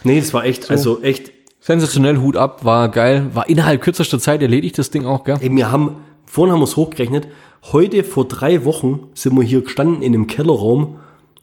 [0.02, 3.30] Nee, das war echt, also echt, Sensationell, Hut ab, war geil.
[3.32, 5.38] War innerhalb kürzester Zeit erledigt, das Ding auch, gell?
[5.40, 5.96] ey, wir haben,
[6.26, 7.26] vorhin haben wir es hochgerechnet,
[7.72, 10.96] heute vor drei Wochen sind wir hier gestanden in einem Kellerraum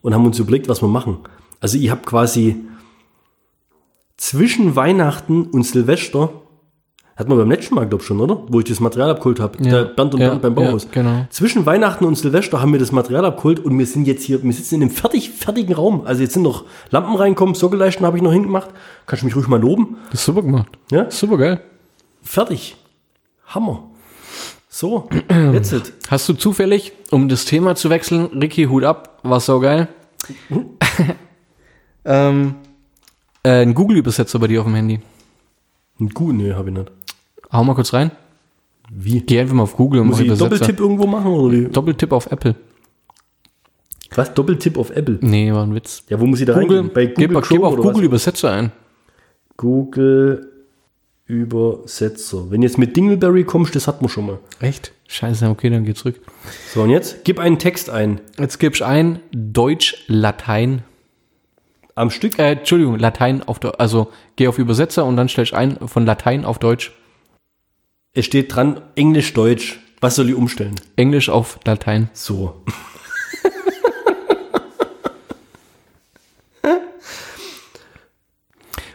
[0.04, 1.18] und haben uns überlegt, was wir machen.
[1.60, 2.58] Also ich habe quasi
[4.22, 6.30] zwischen Weihnachten und Silvester
[7.18, 8.42] Hatten wir beim letzten Mal, glaube ich, schon, oder?
[8.48, 9.62] Wo ich das Material abgeholt habe.
[9.64, 9.70] Ja.
[9.70, 10.88] Der Bernd und Ja, Bernd beim ja, Bauhaus.
[10.90, 11.28] genau.
[11.30, 14.54] Zwischen Weihnachten und Silvester haben wir das Material abgeholt und wir sind jetzt hier, wir
[14.54, 16.02] sitzen in einem fertig, fertigen Raum.
[16.06, 18.70] Also jetzt sind noch Lampen reinkommen, Sockelleisten habe ich noch hingemacht.
[19.06, 19.98] Kannst du mich ruhig mal loben?
[20.10, 20.70] Das ist super gemacht.
[20.90, 21.12] Ja?
[21.12, 21.62] Super geil.
[22.24, 22.78] Fertig.
[23.48, 23.84] Hammer.
[24.70, 25.10] So,
[25.54, 25.94] jetzt it.
[26.10, 29.90] Hast du zufällig, um das Thema zu wechseln, Ricky, Hut ab, war so geil.
[32.06, 32.56] ähm,
[33.44, 35.00] äh, ein Google-Übersetzer bei dir auf dem Handy.
[36.00, 36.92] Ein Gut, nee, habe ich nicht.
[37.52, 38.12] Hau mal kurz rein.
[38.92, 39.22] Wie?
[39.22, 40.50] Geh einfach mal auf Google und Muss mach ich Übersetzer.
[40.50, 41.32] Doppeltipp irgendwo machen?
[41.32, 41.66] Oder wie?
[41.66, 42.56] Doppeltipp auf Apple.
[44.16, 44.34] Was?
[44.34, 45.20] Doppeltipp auf Apple?
[45.22, 46.04] Nee, war ein Witz.
[46.10, 46.94] Ja, wo muss ich da Google, reingehen?
[46.94, 48.06] Bei gib, Google gib auf oder Google was?
[48.06, 48.72] Übersetzer ein.
[49.56, 50.52] Google
[51.26, 52.52] Übersetzer.
[52.52, 54.40] Wenn jetzt mit Dingleberry kommst, das hat man schon mal.
[54.60, 54.92] Echt?
[55.08, 56.20] Scheiße, okay, dann geh zurück.
[56.74, 58.20] So, und jetzt gib einen Text ein.
[58.38, 60.84] Jetzt gibst ein Deutsch, Latein.
[61.96, 62.40] Am Stück.
[62.40, 63.76] Äh, Entschuldigung, Latein auf Deutsch.
[63.78, 66.92] Also geh auf Übersetzer und dann stellst ein von Latein auf Deutsch.
[68.14, 69.80] Es steht dran Englisch, Deutsch.
[70.00, 70.76] Was soll ich umstellen?
[70.96, 72.10] Englisch auf Latein.
[72.14, 72.64] So.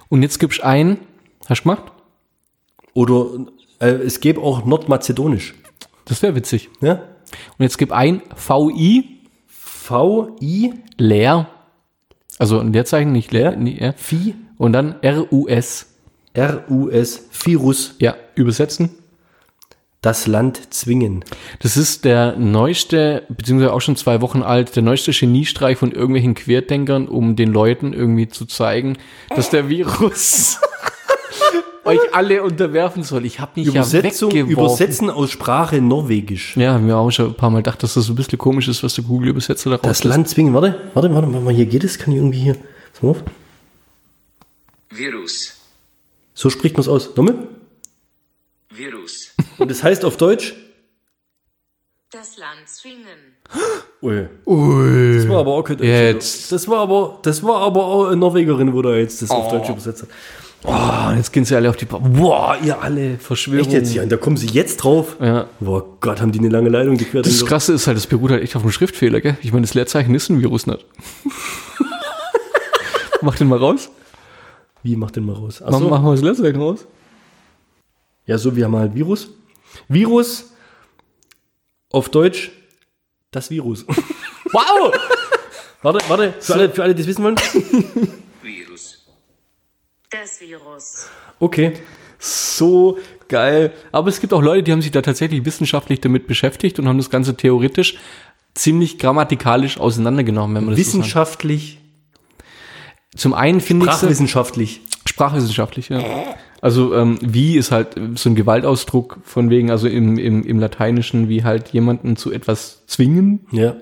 [0.09, 0.99] Und jetzt gibst ein.
[1.49, 1.93] Hast du gemacht?
[2.95, 3.27] Oder
[3.81, 5.55] äh, es gäbe auch Nordmazedonisch.
[6.07, 6.71] Das wäre witzig.
[6.81, 6.95] Ja?
[7.59, 9.17] Und jetzt gib ein VI
[9.47, 11.49] V-I, leer.
[12.39, 13.53] Also ein Leerzeichen, nicht leer.
[13.53, 13.57] Ja.
[13.57, 13.93] nie- ja.
[13.93, 15.87] Phi, Und dann RUS.
[16.35, 18.91] R-U-S, Virus, Ja, übersetzen.
[20.03, 21.25] das Land zwingen.
[21.61, 26.35] Das ist der neueste, beziehungsweise auch schon zwei Wochen alt, der neueste Geniestreich von irgendwelchen
[26.35, 28.99] Querdenkern, um den Leuten irgendwie zu zeigen,
[29.35, 30.61] dass der Virus
[31.87, 33.25] euch alle unterwerfen soll.
[33.25, 34.85] Ich habe mich Übersetzung, ja weggeworfen.
[34.85, 36.57] Übersetzen aus Sprache Norwegisch.
[36.57, 38.69] Ja, haben wir auch schon ein paar Mal gedacht, dass das so ein bisschen komisch
[38.69, 40.53] ist, was der Google-Übersetzer da Das Land zwingen.
[40.55, 41.99] Warte, warte, warte, warte mal, hier geht es.
[41.99, 42.57] Kann ich irgendwie hier.
[43.01, 43.23] Mal auf.
[44.91, 45.57] Virus.
[46.35, 47.15] So spricht man es aus.
[47.17, 47.49] Nochmal.
[48.71, 49.35] Virus.
[49.59, 50.55] Und das heißt auf Deutsch.
[52.11, 53.37] Das Land zwingen.
[54.03, 54.29] Ui.
[54.47, 55.17] Ui.
[55.17, 56.53] Das war aber auch kein Jetzt.
[56.53, 59.69] Das war aber, das war aber auch eine Norwegerin, wo da jetzt das auf Deutsch
[59.69, 60.09] übersetzt hat.
[60.65, 61.85] Oh, jetzt gehen sie alle auf die...
[61.85, 63.67] Boah, ihr alle Verschwörung.
[63.67, 64.03] Echt jetzt hier?
[64.03, 65.17] Und da kommen sie jetzt drauf.
[65.21, 65.47] Ja.
[65.61, 67.45] Boah Gott, haben die eine lange Leitung, die Das.
[67.47, 69.37] Krasse ist halt, das beruht halt echt auf einem Schriftfehler, gell?
[69.43, 70.85] Ich meine, das Leerzeichen ist ein Virus nicht.
[73.23, 73.91] Mach den mal raus.
[74.83, 75.63] Wie, mach den mal raus.
[75.65, 75.89] Ach Mach, so.
[75.89, 76.87] Machen wir das Leerzeichen raus.
[78.27, 79.29] Ja, so, wir haben halt Virus.
[79.89, 80.53] Virus
[81.91, 82.51] auf Deutsch
[83.31, 83.85] das Virus.
[84.53, 84.95] Wow!
[85.83, 87.35] warte, warte, für alle, für alle, die es wissen wollen.
[90.21, 91.09] Das Virus.
[91.41, 91.75] Okay.
[92.19, 92.99] so
[93.29, 93.73] geil.
[93.93, 96.99] Aber es gibt auch Leute, die haben sich da tatsächlich wissenschaftlich damit beschäftigt und haben
[96.99, 97.99] das Ganze theoretisch
[98.55, 103.21] ziemlich grammatikalisch auseinandergenommen, wenn man das Wissenschaftlich, so sagt.
[103.21, 104.81] Zum einen finde ich sprachwissenschaftlich.
[105.07, 106.03] sprachwissenschaftlich, ja.
[106.63, 111.29] Also ähm, wie ist halt so ein Gewaltausdruck von wegen, also im, im, im Lateinischen,
[111.29, 113.47] wie halt jemanden zu etwas zwingen.
[113.53, 113.77] Ja.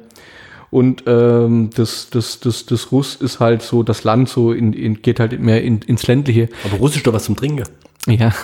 [0.74, 5.02] Und ähm, das, das, das, das Russ ist halt so, das Land so in, in,
[5.02, 6.48] geht halt mehr in, ins Ländliche.
[6.64, 7.62] Aber Russisch doch was zum Trinken.
[8.08, 8.34] Ja.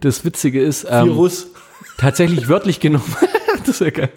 [0.00, 1.48] Das Witzige ist, ähm, Virus.
[1.98, 3.04] tatsächlich wörtlich genommen,
[3.58, 4.08] das ist ja geil.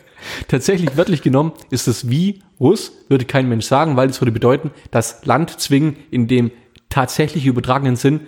[0.47, 4.71] Tatsächlich wörtlich genommen ist das wie Russ, würde kein Mensch sagen, weil es würde bedeuten,
[4.89, 6.51] das Land zwingen in dem
[6.89, 8.21] tatsächlich übertragenen Sinn,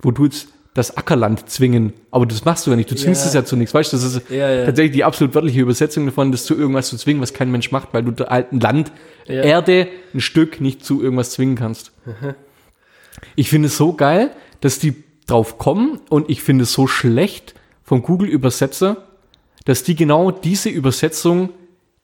[0.00, 1.92] wo du jetzt das Ackerland zwingen.
[2.12, 2.90] Aber das machst du ja nicht.
[2.90, 3.28] Du zwingst Ja.
[3.28, 3.74] es ja zu nichts.
[3.74, 6.96] Weißt du, das ist Ja, tatsächlich die absolut wörtliche Übersetzung davon, das zu irgendwas zu
[6.96, 8.92] zwingen, was kein Mensch macht, weil du der alten Land.
[9.26, 11.92] Erde, ein Stück nicht zu irgendwas zwingen kannst.
[13.36, 14.94] Ich finde es so geil, dass die
[15.26, 17.54] drauf kommen und ich finde es so schlecht
[17.84, 18.96] vom Google-Übersetzer,
[19.64, 21.50] dass die genau diese Übersetzung,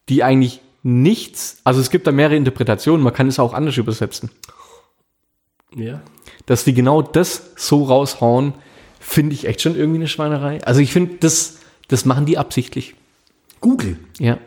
[0.08, 4.30] die eigentlich nichts, also es gibt da mehrere Interpretationen, man kann es auch anders übersetzen,
[5.76, 6.00] Ja.
[6.46, 8.54] dass die genau das so raushauen,
[8.98, 10.64] finde ich echt schon irgendwie eine Schweinerei.
[10.64, 11.58] Also ich finde, das,
[11.88, 12.94] das machen die absichtlich.
[13.60, 13.98] Google.
[14.18, 14.38] Ja.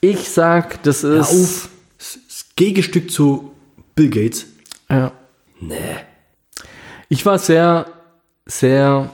[0.00, 1.28] Ich sag, das Hör ist.
[1.28, 1.68] auf.
[1.98, 3.52] Das das Gegenstück zu
[3.94, 4.46] Bill Gates.
[4.88, 5.12] Ja.
[5.60, 5.76] Nee.
[7.08, 7.86] Ich war sehr,
[8.46, 9.10] sehr.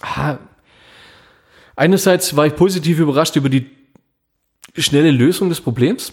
[0.00, 0.38] Ah,
[1.76, 3.66] einerseits war ich positiv überrascht über die
[4.76, 6.12] schnelle Lösung des Problems,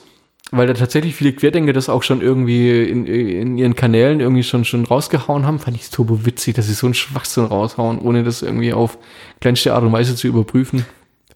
[0.52, 4.66] weil da tatsächlich viele Querdenker das auch schon irgendwie in, in ihren Kanälen irgendwie schon,
[4.66, 5.60] schon rausgehauen haben.
[5.60, 8.98] Fand ich turbo witzig, dass sie so einen Schwachsinn raushauen, ohne das irgendwie auf
[9.40, 10.86] kleinste Art und Weise zu überprüfen.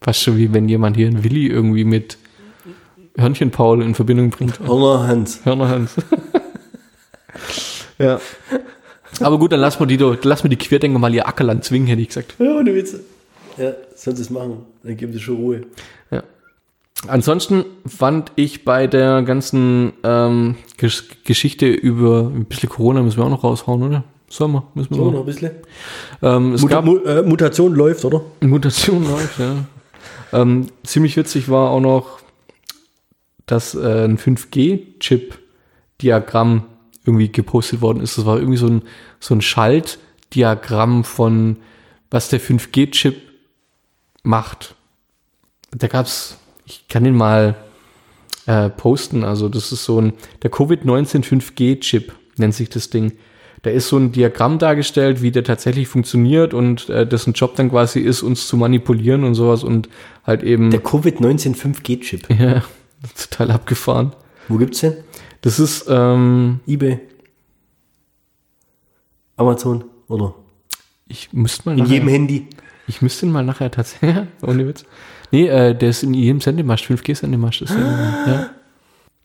[0.02, 2.18] Fast schon wie wenn jemand hier einen Willi irgendwie mit
[3.16, 4.60] Hörnchen Paul in Verbindung bringt.
[4.60, 5.40] Honor Hans.
[5.44, 5.96] Hörnerhans.
[7.98, 8.20] ja.
[9.20, 12.02] Aber gut, dann lass mal die, lass mal die Querdenker mal ihr Ackerland zwingen, hätte
[12.02, 12.34] ich gesagt.
[12.38, 13.00] Ja, ohne Witze.
[13.56, 14.66] Ja, sollen sie es machen.
[14.82, 15.62] Dann geben sie schon Ruhe.
[17.08, 23.24] Ansonsten fand ich bei der ganzen ähm, Gesch Geschichte über ein bisschen Corona müssen wir
[23.24, 24.04] auch noch raushauen, oder?
[24.28, 25.52] Sommer, müssen wir So, noch ein bisschen.
[26.22, 28.22] Ähm, es Muta gab Mu äh, Mutation läuft, oder?
[28.40, 29.64] Mutation läuft, ja.
[30.32, 32.18] Ähm, ziemlich witzig war auch noch,
[33.46, 36.64] dass äh, ein 5G-Chip-Diagramm
[37.04, 38.18] irgendwie gepostet worden ist.
[38.18, 38.82] Das war irgendwie so ein,
[39.20, 41.58] so ein Schaltdiagramm von,
[42.10, 43.14] was der 5G-Chip
[44.24, 44.74] macht.
[45.70, 46.36] Da gab's,
[46.66, 47.54] ich kann den mal
[48.46, 49.24] äh, posten.
[49.24, 50.12] Also das ist so ein,
[50.42, 53.12] der Covid-19 5G-Chip nennt sich das Ding.
[53.62, 57.70] Da ist so ein Diagramm dargestellt, wie der tatsächlich funktioniert und äh, dessen Job dann
[57.70, 59.88] quasi ist, uns zu manipulieren und sowas und
[60.24, 62.28] halt eben Der Covid-19 5G-Chip.
[62.38, 62.62] ja,
[63.16, 64.14] total abgefahren.
[64.48, 64.94] Wo gibt's den?
[65.40, 67.00] Das ist, ähm, Ebay.
[69.36, 70.34] Amazon, oder?
[71.08, 72.46] ich müsste mal In nachher, jedem Handy.
[72.88, 74.84] ich müsste ihn mal nachher tatsächlich, ohne Witz.
[75.30, 77.62] Nee, äh, der ist in jedem Sendemast, 5G-Sendemast.
[77.62, 77.78] ist der,
[78.26, 78.50] Ja.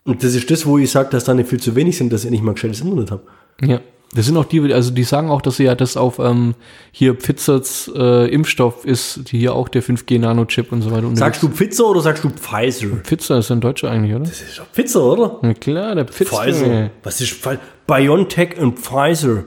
[0.03, 2.25] Und das ist das, wo ich sage, dass da nicht viel zu wenig sind, dass
[2.25, 3.21] ich nicht mal gescheites Internet habe.
[3.61, 3.79] Ja.
[4.13, 6.53] Das sind auch die, also die sagen auch, dass sie ja das auf ähm,
[6.91, 11.07] hier Pfizerts äh, Impfstoff ist, die hier auch der 5G-Nano-Chip und so weiter.
[11.15, 12.87] Sagst du Pfizer oder sagst du Pfizer?
[13.03, 14.25] Pfizer ist ein Deutscher eigentlich, oder?
[14.25, 15.39] Das ist doch Pfizer, oder?
[15.43, 16.43] Na klar, der Pfizer.
[16.43, 16.89] Pfizer.
[17.03, 17.59] Was ist Pfizer?
[17.87, 19.45] BioNTech und Pfizer.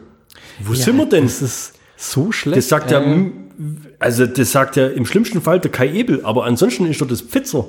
[0.61, 1.25] Wo sind wir denn?
[1.25, 2.57] Das ist so schlecht.
[2.57, 3.33] Das sagt ja, äh, m-
[3.99, 7.23] also das sagt ja im schlimmsten Fall der Kai Ebel, aber ansonsten ist doch das
[7.23, 7.67] Pfizer.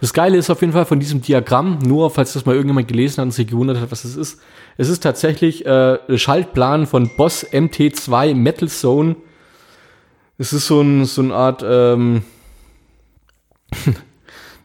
[0.00, 3.18] Das Geile ist auf jeden Fall von diesem Diagramm, nur falls das mal irgendjemand gelesen
[3.18, 4.40] hat und sich gewundert hat, was es ist.
[4.76, 9.16] Es ist tatsächlich äh, Schaltplan von Boss MT2 Metal Zone.
[10.38, 12.22] Es ist so, ein, so eine Art, ähm,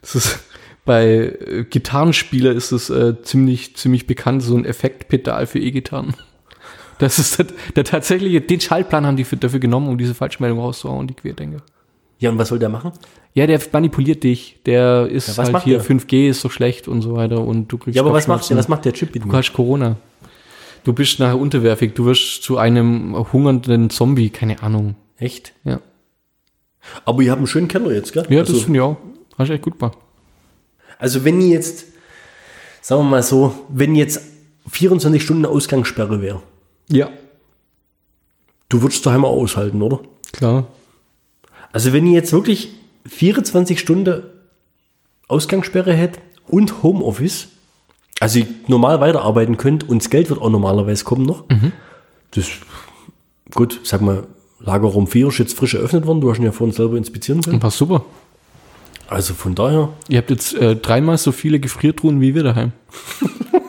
[0.00, 0.40] das ist
[0.86, 6.14] bei äh, Gitarrenspieler ist es äh, ziemlich, ziemlich bekannt, so ein Effektpedal für E-Gitarren.
[6.98, 10.58] Das ist der, der tatsächliche, den Schaltplan haben die für, dafür genommen, um diese Falschmeldung
[10.60, 11.58] rauszuhauen, die Querdenker.
[12.18, 12.92] Ja, und was soll der machen?
[13.34, 14.58] Ja, der manipuliert dich.
[14.64, 15.86] Der ist was halt hier der?
[15.86, 18.58] 5G ist so schlecht und so weiter und du kriegst Ja, aber was macht, Kopfschmerzen.
[18.58, 19.96] was macht der Chip mit Du hast Corona.
[20.84, 21.92] Du bist nachher unterwerfig.
[21.94, 24.30] Du wirst zu einem hungernden Zombie.
[24.30, 24.94] Keine Ahnung.
[25.18, 25.52] Echt?
[25.64, 25.80] Ja,
[27.04, 28.24] Aber ihr habt einen schönen Keller jetzt, gell?
[28.30, 28.96] ja also, das finde ich auch.
[29.36, 29.98] Hast du echt gut gemacht.
[30.98, 31.84] also wenn jetzt,
[32.80, 34.22] sagen wir mal so, wenn jetzt
[34.70, 36.42] 24 Stunden Ausgangssperre wäre,
[36.88, 37.10] Ja.
[38.68, 40.00] du würdest daheim auch aushalten, oder?
[40.32, 40.66] Klar.
[41.72, 42.70] Also wenn ihr jetzt wirklich
[43.06, 44.22] 24 Stunden
[45.28, 47.48] Ausgangssperre hättet und Homeoffice,
[48.20, 51.44] also normal weiterarbeiten könnt und das Geld wird auch normalerweise kommen noch,
[52.30, 52.46] das,
[53.54, 54.26] gut, sag mal,
[54.60, 57.62] Lagerraum 4 ist jetzt frisch eröffnet worden, du hast ihn ja vorhin selber inspizieren können.
[57.62, 58.04] War super.
[59.08, 62.72] Also von daher, Ihr habt jetzt äh, dreimal so viele Gefriertruhen wie wir daheim.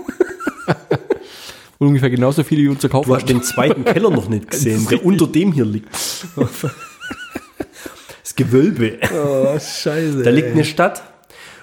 [1.79, 3.05] und ungefähr genauso viele wie unser Kauf.
[3.05, 5.89] du hast den zweiten Keller noch nicht gesehen, der unter dem hier liegt.
[8.23, 8.99] Das Gewölbe.
[9.13, 10.23] Oh, scheiße.
[10.23, 11.03] Da liegt eine Stadt,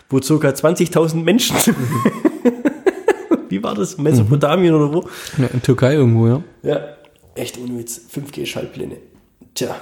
[0.09, 0.49] wo ca.
[0.49, 1.77] 20.000 Menschen sind.
[3.49, 3.99] Wie war das?
[3.99, 5.09] Mesopotamien oder wo?
[5.39, 6.43] Ja, in Türkei irgendwo, ja.
[6.63, 6.81] Ja,
[7.35, 8.01] echt ohne Witz.
[8.13, 8.97] 5G-Schaltpläne.
[9.55, 9.77] Tja.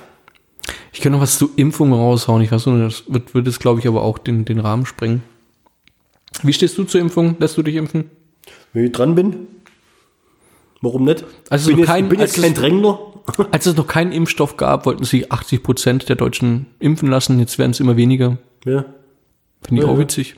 [0.92, 2.42] Ich kann noch was zu Impfungen raushauen.
[2.42, 5.22] Ich weiß nur, das wird, wird jetzt, glaube ich, aber auch den, den Rahmen sprengen.
[6.42, 7.36] Wie stehst du zur Impfung?
[7.38, 8.10] Lässt du dich impfen?
[8.72, 9.46] Wenn ich dran bin,
[10.82, 11.24] warum nicht?
[11.48, 12.98] Also bin jetzt, kein- bin jetzt kein Drängler.
[13.52, 17.38] Als es noch keinen Impfstoff gab, wollten sich 80 Prozent der Deutschen impfen lassen.
[17.38, 18.38] Jetzt werden es immer weniger.
[18.64, 18.84] Ja.
[19.62, 20.34] Finde ich Ja, auch witzig.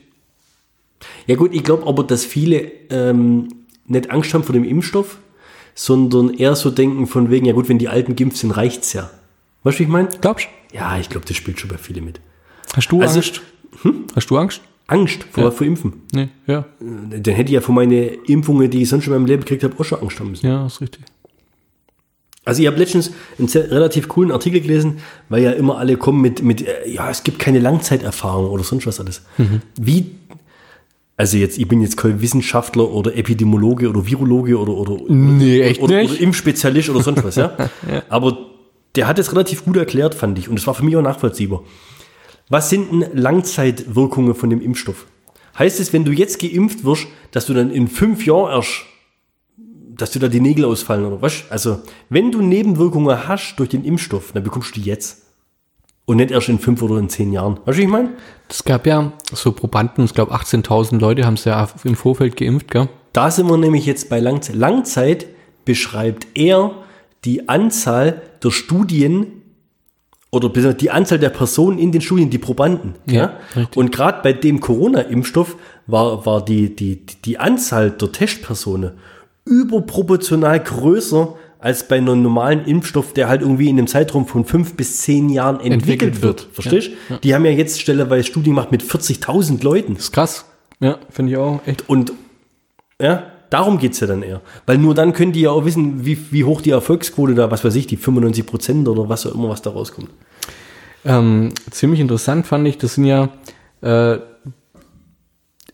[1.27, 3.47] ja gut, ich glaube aber, dass viele ähm,
[3.87, 5.17] nicht Angst haben vor dem Impfstoff,
[5.73, 9.09] sondern eher so denken von wegen, ja gut, wenn die Alten geimpft sind, reicht's ja.
[9.63, 10.09] Weißt du, wie ich meine?
[10.21, 12.19] Glaubst Ja, ich glaube, das spielt schon bei vielen mit.
[12.75, 13.41] Hast du Also- Angst?
[14.15, 14.61] Hast du Angst?
[14.87, 15.51] Angst vor, Ja.
[15.51, 15.93] vor Impfen.
[16.13, 16.65] Nee, ja.
[16.79, 19.63] Dann hätte ich ja vor meine Impfungen, die ich sonst schon in meinem Leben gekriegt
[19.63, 20.45] habe, auch schon Angst haben müssen.
[20.45, 21.01] Ja, ist richtig.
[22.47, 26.43] Also ich habe letztens einen relativ coolen Artikel gelesen, weil ja immer alle kommen mit,
[26.43, 29.23] mit äh, ja, es gibt keine Langzeiterfahrung oder sonst was alles.
[29.81, 30.11] Wie,
[31.17, 35.81] also jetzt, ich bin jetzt kein Wissenschaftler oder Epidemiologe oder Virologe oder, oder, Nee, echt
[35.81, 36.11] oder, nicht?
[36.11, 37.57] oder Impfspezialist oder sonst was, ja?
[38.09, 38.37] Aber
[38.95, 40.47] der hat es relativ gut erklärt, fand ich.
[40.47, 41.63] Und es war für mich auch nachvollziehbar.
[42.49, 45.07] Was sind denn Langzeitwirkungen von dem Impfstoff?
[45.57, 48.85] Heißt es, wenn du jetzt geimpft wirst, dass du dann in fünf Jahren erst
[49.97, 51.43] dass dir da die Nägel ausfallen oder was?
[51.49, 51.79] Also,
[52.09, 55.23] wenn du Nebenwirkungen hast durch den Impfstoff, dann bekommst du die jetzt.
[56.05, 57.59] Und nicht erst in fünf oder in zehn Jahren.
[57.65, 58.09] Weißt du, ich meine?
[58.47, 62.69] Es gab ja so Probanden, ich glaube 18.000 Leute haben es ja im Vorfeld geimpft,
[62.69, 62.89] gell?
[63.13, 64.55] Da sind wir nämlich jetzt bei Langzeit.
[64.55, 65.25] Langzeit
[65.63, 66.71] beschreibt eher
[67.23, 69.41] die Anzahl der Studien
[70.35, 72.95] oder die Anzahl der Personen in den Studien, die Probanden.
[73.05, 73.67] Ja, Ja.
[73.75, 75.55] Und gerade bei dem Corona-Impfstoff
[75.87, 78.91] war, war die, die, die Anzahl der Testpersonen
[79.45, 84.75] überproportional größer als bei einem normalen Impfstoff, der halt irgendwie in einem Zeitraum von fünf
[84.75, 86.41] bis zehn Jahren entwickelt, Entwickelt wird.
[86.43, 86.53] wird.
[86.53, 87.15] Verstehst du?
[87.23, 89.95] Die haben ja jetzt stelleweise Studien gemacht mit 40.000 Leuten.
[89.95, 90.45] ist krass.
[90.79, 91.89] Ja, finde ich auch echt.
[91.89, 92.11] Und
[93.01, 94.41] ja, Darum geht's ja dann eher.
[94.65, 97.63] Weil nur dann können die ja auch wissen, wie, wie hoch die Erfolgsquote da, was
[97.63, 100.09] weiß ich, die 95 Prozent oder was auch immer, was da rauskommt.
[101.05, 103.29] Ähm, ziemlich interessant fand ich, das sind ja,
[103.79, 104.17] äh,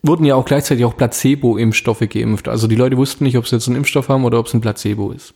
[0.00, 2.46] wurden ja auch gleichzeitig auch Placebo-Impfstoffe geimpft.
[2.46, 4.60] Also die Leute wussten nicht, ob sie jetzt einen Impfstoff haben oder ob es ein
[4.60, 5.34] Placebo ist.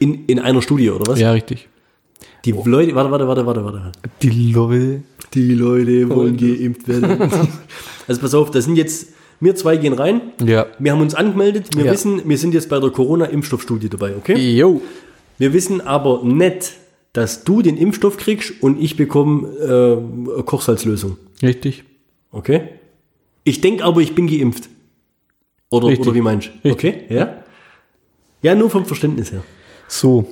[0.00, 1.20] In, in einer Studie, oder was?
[1.20, 1.68] Ja, richtig.
[2.46, 3.92] Die Leute, warte, warte, warte, warte, warte.
[4.22, 5.02] Die Leute.
[5.34, 7.20] Die Leute wollen geimpft werden.
[8.08, 9.08] also pass auf, das sind jetzt,
[9.40, 10.20] wir zwei gehen rein.
[10.44, 10.66] Ja.
[10.78, 11.76] Wir haben uns angemeldet.
[11.76, 11.92] Wir Ja.
[11.92, 14.36] wissen, wir sind jetzt bei der Corona-Impfstoffstudie dabei, okay?
[14.56, 14.80] Jo.
[15.38, 16.72] Wir wissen aber nicht,
[17.12, 19.48] dass du den Impfstoff kriegst und ich bekomme
[20.38, 21.16] äh, Kochsalzlösung.
[21.42, 21.84] Richtig.
[22.30, 22.68] Okay?
[23.44, 24.68] Ich denke aber, ich bin geimpft.
[25.70, 26.06] Oder, Richtig.
[26.06, 26.70] oder wie meinst du?
[26.70, 27.42] Okay, ja?
[28.42, 29.42] Ja, nur vom Verständnis her.
[29.88, 30.26] So.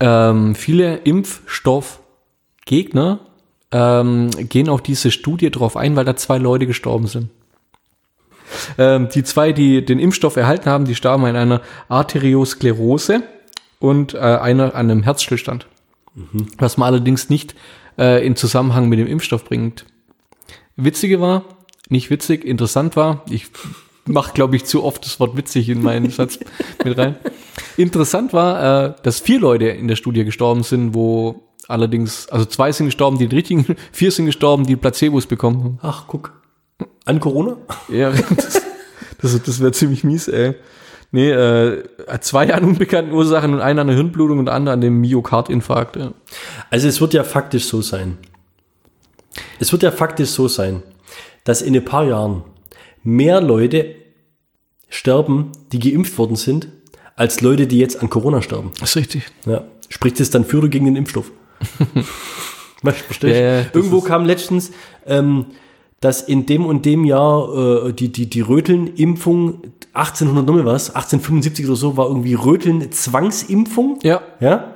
[0.00, 3.20] Ähm, viele Impfstoffgegner
[3.72, 7.28] ähm, gehen auf diese Studie drauf ein, weil da zwei Leute gestorben sind.
[8.78, 13.22] Ähm, die zwei, die den Impfstoff erhalten haben, die starben an einer Arteriosklerose
[13.78, 15.66] und äh, einer an einem Herzstillstand.
[16.58, 17.54] Was man allerdings nicht
[17.98, 19.84] äh, in Zusammenhang mit dem Impfstoff bringt.
[20.76, 21.44] Witzige war,
[21.88, 23.46] nicht witzig, interessant war, ich
[24.06, 26.38] mache, glaube ich, zu oft das Wort witzig in meinen Satz
[26.84, 27.16] mit rein.
[27.76, 32.72] Interessant war, äh, dass vier Leute in der Studie gestorben sind, wo allerdings, also zwei
[32.72, 35.78] sind gestorben, die den richtigen, vier sind gestorben, die Placebos bekommen haben.
[35.82, 36.32] Ach, guck.
[37.08, 37.56] An Corona?
[37.88, 38.62] Ja, das,
[39.22, 40.54] das, das wäre ziemlich mies, ey.
[41.10, 41.82] Nee, äh,
[42.20, 45.96] zwei an unbekannten Ursachen und einer an der Hirnblutung und der andere an dem Myokardinfarkt.
[45.96, 46.12] Ja.
[46.68, 48.18] Also es wird ja faktisch so sein.
[49.58, 50.82] Es wird ja faktisch so sein,
[51.44, 52.42] dass in ein paar Jahren
[53.02, 53.94] mehr Leute
[54.90, 56.68] sterben, die geimpft worden sind,
[57.16, 58.72] als Leute, die jetzt an Corona sterben.
[58.80, 59.22] Das ist richtig.
[59.46, 59.64] Ja.
[59.88, 61.30] Spricht es dann für oder gegen den Impfstoff?
[62.82, 63.40] Was, verstehst?
[63.40, 64.72] Ja, Irgendwo kam letztens,
[65.06, 65.46] ähm,
[66.00, 71.66] dass in dem und dem Jahr äh, die, die, die Röteln-Impfung 1800 nochmal was, 1875
[71.66, 73.98] oder so, war irgendwie Röteln-Zwangsimpfung.
[74.02, 74.20] Ja.
[74.40, 74.74] Ja?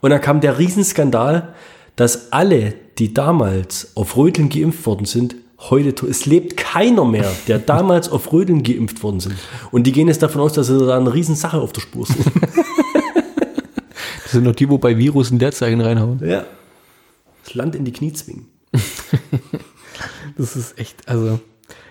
[0.00, 1.54] Und dann kam der Riesenskandal,
[1.96, 5.36] dass alle, die damals auf Röteln geimpft worden sind,
[5.70, 9.36] heute, es lebt keiner mehr, der damals auf Röteln geimpft worden sind.
[9.70, 12.24] Und die gehen jetzt davon aus, dass sie da eine Riesensache auf der Spur sind.
[14.22, 16.20] Das sind noch die, wo bei Virus ein Leerzeichen reinhauen.
[16.22, 16.44] ja.
[17.44, 18.46] Das Land in die Knie zwingen.
[20.38, 21.40] Das ist echt, also.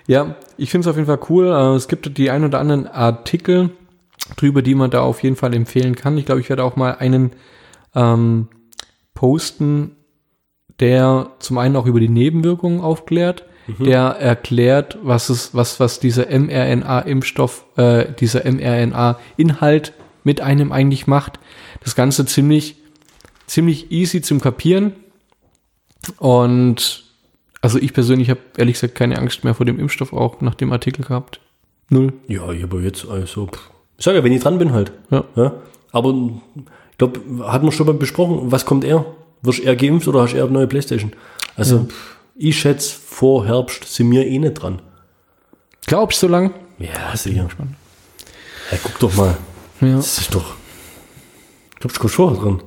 [0.08, 1.48] Ja, ich finde es auf jeden Fall cool.
[1.48, 3.70] Äh, Es gibt die ein oder anderen Artikel
[4.38, 6.18] drüber, die man da auf jeden Fall empfehlen kann.
[6.18, 7.32] Ich glaube, ich werde auch mal einen
[7.94, 8.48] ähm,
[9.14, 9.96] posten,
[10.80, 13.46] der zum einen auch über die Nebenwirkungen aufklärt,
[13.80, 19.92] der erklärt, was es, was, was dieser mRNA-Impfstoff, äh, dieser mRNA-Inhalt
[20.24, 21.40] mit einem eigentlich macht.
[21.84, 22.78] Das Ganze ziemlich,
[23.46, 24.94] ziemlich easy zum Kapieren.
[26.18, 27.07] Und
[27.62, 30.72] also ich persönlich habe ehrlich gesagt keine Angst mehr vor dem Impfstoff auch nach dem
[30.72, 31.40] Artikel gehabt.
[31.90, 32.14] Null.
[32.28, 33.70] Ja, ich aber jetzt, also, pff.
[33.98, 34.92] ich sag ja, wenn ich dran bin halt.
[35.10, 35.54] Ja.
[35.92, 36.14] Aber
[36.92, 39.06] ich glaube, hatten wir schon mal besprochen, was kommt er?
[39.42, 41.14] Wirst du eher geimpft oder hast du eher eine neue Playstation?
[41.56, 44.82] Also, pff, ich schätze, vor Herbst sind wir eh nicht dran.
[45.86, 46.54] Glaubst du so lang?
[46.80, 47.48] Ja, sicher.
[48.72, 49.38] Ja, guck doch mal.
[49.82, 49.96] Ja.
[49.96, 50.56] Das ist doch.
[51.74, 52.62] Ich glaube, du kommst vorher dran.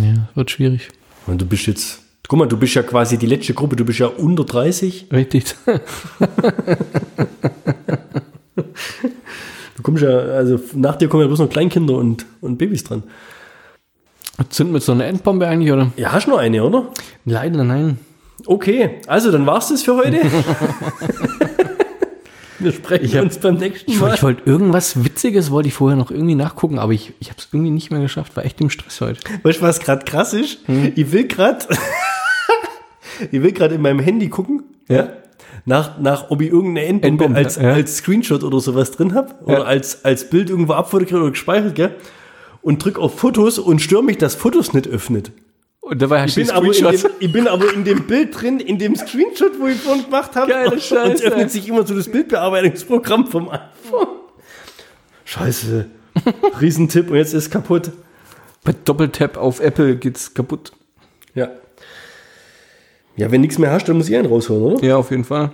[0.00, 0.88] Ja, wird schwierig.
[1.26, 1.99] Und du bist jetzt.
[2.30, 5.08] Guck mal, du bist ja quasi die letzte Gruppe, du bist ja unter 30.
[5.12, 5.56] Richtig.
[9.76, 13.02] Du kommst ja, also nach dir kommen ja bloß noch Kleinkinder und, und Babys dran.
[14.50, 15.90] Sind mit so einer Endbombe eigentlich, oder?
[15.96, 16.88] Ja, hast du noch eine, oder?
[17.24, 17.98] Leider nein.
[18.44, 20.20] Okay, also dann war's das für heute.
[22.58, 24.14] Wir sprechen uns beim nächsten Ich, Mal.
[24.14, 27.48] ich wollte irgendwas Witziges, wollte ich vorher noch irgendwie nachgucken, aber ich, ich habe es
[27.50, 28.36] irgendwie nicht mehr geschafft.
[28.36, 29.18] War echt im Stress heute.
[29.42, 30.58] Weißt du, was gerade krass ist?
[30.94, 31.66] Ich will gerade,
[33.30, 35.08] ich will gerade in meinem Handy gucken, ja,
[35.66, 37.72] nach, nach ob ich irgendeine Endbombe Endbombe, als, ja.
[37.72, 39.64] als Screenshot oder sowas drin habe oder Ja.
[39.64, 41.94] als, als Bild irgendwo abfotografiert oder gespeichert, gell?
[42.62, 45.32] Und drück auf Fotos und störe mich, dass Fotos nicht öffnet.
[45.80, 47.02] Und dabei hast Ich du bin, aber in Screenshots.
[47.02, 50.36] dem, ich bin aber in dem Bild drin, in dem Screenshot, wo ich vorhin gemacht
[50.36, 50.50] habe.
[50.50, 51.24] Geile Und es Scheiße.
[51.24, 54.08] öffnet sich immer so das Bildbearbeitungsprogramm vom iPhone.
[55.24, 55.86] Scheiße.
[56.60, 57.92] Riesentipp und jetzt ist es kaputt.
[58.64, 60.72] Bei Doppeltap auf Apple geht's kaputt.
[61.34, 61.48] Ja.
[63.20, 64.82] Ja, wenn nichts mehr hast, dann muss ich einen rausholen, oder?
[64.82, 65.52] Ja, auf jeden Fall.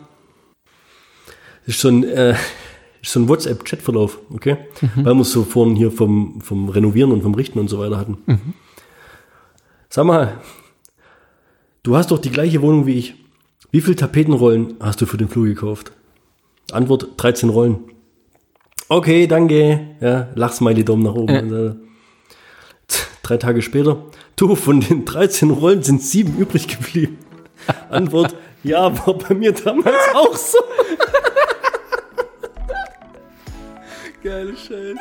[1.66, 2.36] Das ist so ein, äh,
[3.02, 4.58] ist so ein WhatsApp-Chatverlauf, okay?
[4.94, 7.98] Weil wir es so vorhin hier vom, vom Renovieren und vom Richten und so weiter
[7.98, 8.18] hatten.
[9.88, 10.38] Sag mal,
[11.82, 13.14] du hast doch die gleiche Wohnung wie ich.
[13.72, 15.90] Wie viele Tapetenrollen hast du für den Flur gekauft?
[16.70, 17.78] Antwort 13 Rollen.
[18.88, 19.96] Okay, danke.
[20.00, 21.34] Ja, Lachsmiley Daumen nach oben.
[21.34, 21.74] Also,
[23.24, 24.04] Drei Tage später.
[24.36, 27.18] Du, von den 13 Rollen sind sieben übrig geblieben.
[27.90, 30.58] Antwort, ja, war bei mir damals auch so.
[34.22, 34.94] Geile Scheiße.